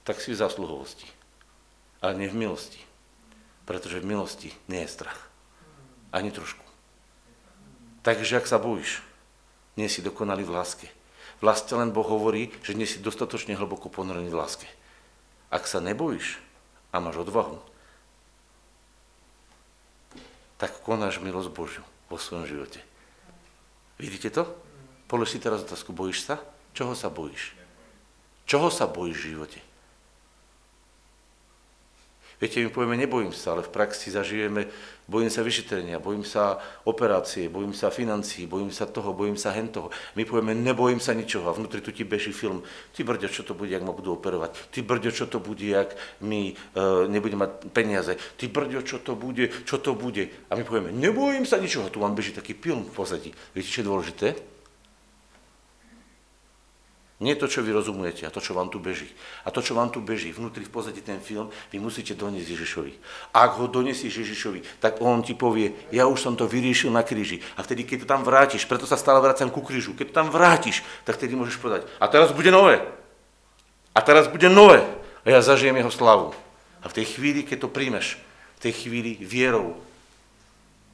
[0.05, 1.09] tak si v zasluhovosti,
[2.05, 2.79] ale nie v milosti.
[3.65, 5.17] Pretože v milosti nie je strach.
[6.13, 6.63] Ani trošku.
[8.05, 9.01] Takže ak sa bojíš,
[9.81, 10.87] nie si dokonalý v láske.
[11.39, 14.68] V láske len Boh hovorí, že nie si dostatočne hlboko ponorený v láske.
[15.51, 16.39] Ak sa nebojíš
[16.95, 17.59] a máš odvahu,
[20.59, 22.80] tak konáš milosť Božiu vo svojom živote.
[23.99, 24.47] Vidíte to?
[25.11, 26.41] Polož si teraz otázku, bojíš sa?
[26.74, 27.55] Čoho sa bojíš?
[28.47, 29.59] Čoho sa bojíš v živote?
[32.43, 34.66] Viete, my povieme, nebojím sa, ale v praxi zažijeme,
[35.07, 39.93] bojím sa vyšetrenia, bojím sa operácie, bojím sa financií, bojím sa toho, bojím sa hentoho.
[40.18, 42.64] My povieme, nebojím sa ničoho a vnútri tu ti beží film.
[42.91, 44.74] Ty brďo, čo to bude, ak ma budú operovať.
[44.74, 48.16] Ty brďo, čo to bude, ak mi uh, nebude mať peniaze.
[48.35, 50.26] Ty brďo, čo to bude, čo to bude.
[50.51, 51.93] A my povieme, nebojím sa ničoho.
[51.93, 53.30] Tu vám beží taký film v pozadí.
[53.53, 54.54] Viete, čo je dôležité?
[57.23, 59.07] Nie to, čo vy rozumujete a to, čo vám tu beží.
[59.47, 62.93] A to, čo vám tu beží, vnútri v pozadí ten film, vy musíte doniesť Ježišovi.
[63.31, 67.39] Ak ho doniesieš Ježišovi, tak on ti povie, ja už som to vyriešil na kríži.
[67.55, 70.29] A vtedy, keď to tam vrátiš, preto sa stále vracam ku krížu, keď to tam
[70.35, 72.83] vrátiš, tak vtedy môžeš povedať, a teraz bude nové.
[73.95, 74.83] A teraz bude nové.
[75.23, 76.35] A ja zažijem jeho slavu.
[76.83, 78.19] A v tej chvíli, keď to príjmeš,
[78.59, 79.79] v tej chvíli vierou,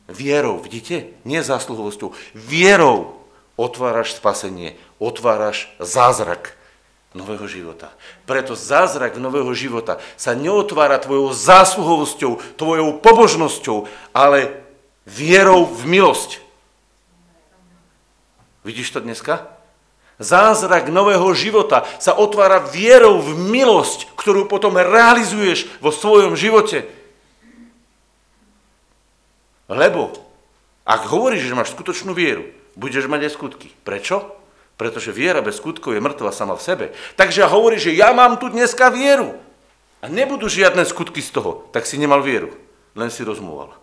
[0.05, 1.17] vierou, vidíte?
[1.25, 3.20] Nie zásluhovosťou, vierou
[3.61, 6.57] otváraš spasenie, otváraš zázrak
[7.13, 7.93] nového života.
[8.25, 13.85] Preto zázrak nového života sa neotvára tvojou zásluhovosťou, tvojou pobožnosťou,
[14.17, 14.65] ale
[15.05, 16.41] vierou v milosť.
[18.65, 19.45] Vidíš to dneska?
[20.21, 26.89] Zázrak nového života sa otvára vierou v milosť, ktorú potom realizuješ vo svojom živote.
[29.69, 30.13] Lebo
[30.85, 33.69] ak hovoríš, že máš skutočnú vieru, budeš mať aj skutky.
[33.85, 34.41] Prečo?
[34.81, 36.87] Pretože viera bez skutkov je mŕtva sama v sebe.
[37.21, 39.37] Takže hovorí, že ja mám tu dneska vieru.
[40.01, 41.69] A nebudú žiadne skutky z toho.
[41.77, 42.49] Tak si nemal vieru.
[42.97, 43.77] Len si rozmúval.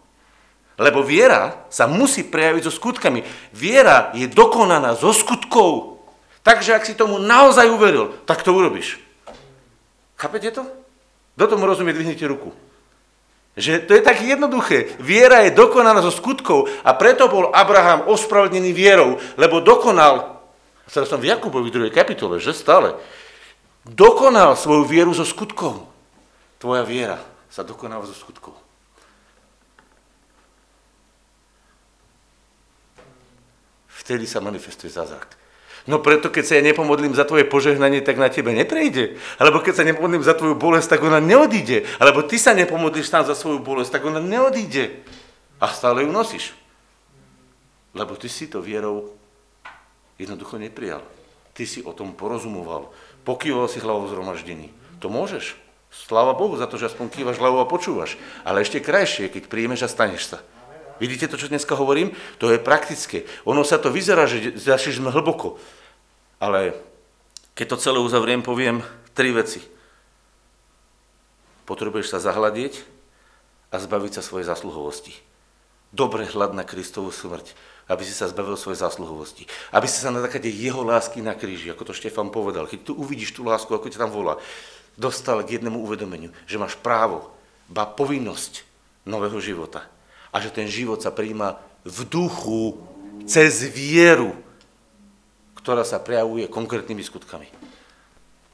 [0.81, 3.21] Lebo viera sa musí prejaviť so skutkami.
[3.53, 6.01] Viera je dokonaná zo skutkov.
[6.41, 8.97] Takže ak si tomu naozaj uveril, tak to urobíš.
[10.17, 10.65] Chápete to?
[11.37, 12.49] Do tomu rozumie, dvihnite ruku.
[13.57, 15.01] Že to je tak jednoduché.
[15.01, 20.45] Viera je dokonaná zo skutkov a preto bol Abraham ospravedlnený vierou, lebo dokonal,
[20.85, 21.89] teraz som v Jakubovi 2.
[21.89, 22.93] kapitole, že stále,
[23.81, 25.89] dokonal svoju vieru zo skutkov.
[26.61, 27.17] Tvoja viera
[27.49, 28.53] sa dokonáva zo skutkov.
[33.89, 35.46] Vtedy sa manifestuje zázrak.
[35.87, 39.15] No preto, keď sa ja nepomodlím za tvoje požehnanie, tak na tebe neprejde.
[39.39, 41.87] Alebo keď sa nepomodlím za tvoju bolesť, tak ona neodíde.
[41.95, 44.99] Alebo ty sa nepomodlíš sám za svoju bolesť, tak ona neodíde.
[45.63, 46.51] A stále ju nosíš.
[47.95, 49.15] Lebo ty si to vierou
[50.19, 51.01] jednoducho neprijal.
[51.55, 52.91] Ty si o tom porozumoval.
[53.23, 54.75] Pokýval si hlavou zhromaždení.
[54.99, 55.55] To môžeš.
[55.87, 58.19] Sláva Bohu za to, že aspoň kývaš hlavou a počúvaš.
[58.43, 60.43] Ale ešte krajšie, keď príjmeš a staneš sa.
[60.99, 62.11] Vidíte to, čo dneska hovorím?
[62.41, 63.29] To je praktické.
[63.45, 65.61] Ono sa to vyzerá, že zašli sme hlboko.
[66.37, 66.77] Ale
[67.57, 68.85] keď to celé uzavriem, poviem
[69.17, 69.65] tri veci.
[71.65, 72.79] Potrebuješ sa zahľadieť
[73.73, 75.11] a zbaviť sa svojej zásluhovosti.
[75.91, 77.57] Dobre hľad na Kristovú smrť,
[77.87, 79.47] aby si sa zbavil svojej zásluhovosti.
[79.71, 82.93] Aby si sa na základe jeho lásky na kríži, ako to Štefan povedal, keď tu
[82.95, 84.37] uvidíš tú lásku, ako ťa tam volá,
[84.99, 87.31] dostal k jednému uvedomeniu, že máš právo,
[87.67, 88.63] ba povinnosť
[89.07, 89.87] nového života
[90.31, 92.75] a že ten život sa príjma v duchu
[93.23, 94.35] cez vieru,
[95.67, 97.51] ktorá sa prejavuje konkrétnymi skutkami.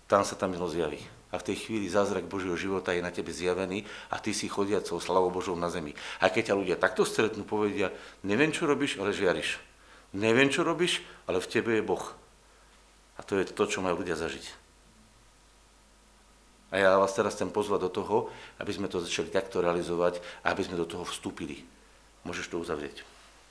[0.10, 0.98] Tam sa tam milosť zjaví.
[1.30, 4.98] A v tej chvíli zázrak Božieho života je na tebe zjavený a ty si chodiacou
[4.98, 5.94] slavou Božou na zemi.
[6.18, 7.94] A keď ťa ľudia takto stretnú, povedia,
[8.26, 9.62] neviem, čo robíš, ale žiariš.
[10.18, 12.02] Neviem, čo robíš, ale v tebe je Boh.
[13.14, 14.50] A to je to, čo majú ľudia zažiť.
[16.74, 18.18] A ja vás teraz chcem pozvať do toho,
[18.58, 21.62] aby sme to začali takto realizovať a aby sme do toho vstúpili.
[22.26, 23.13] Môžeš to uzavrieť.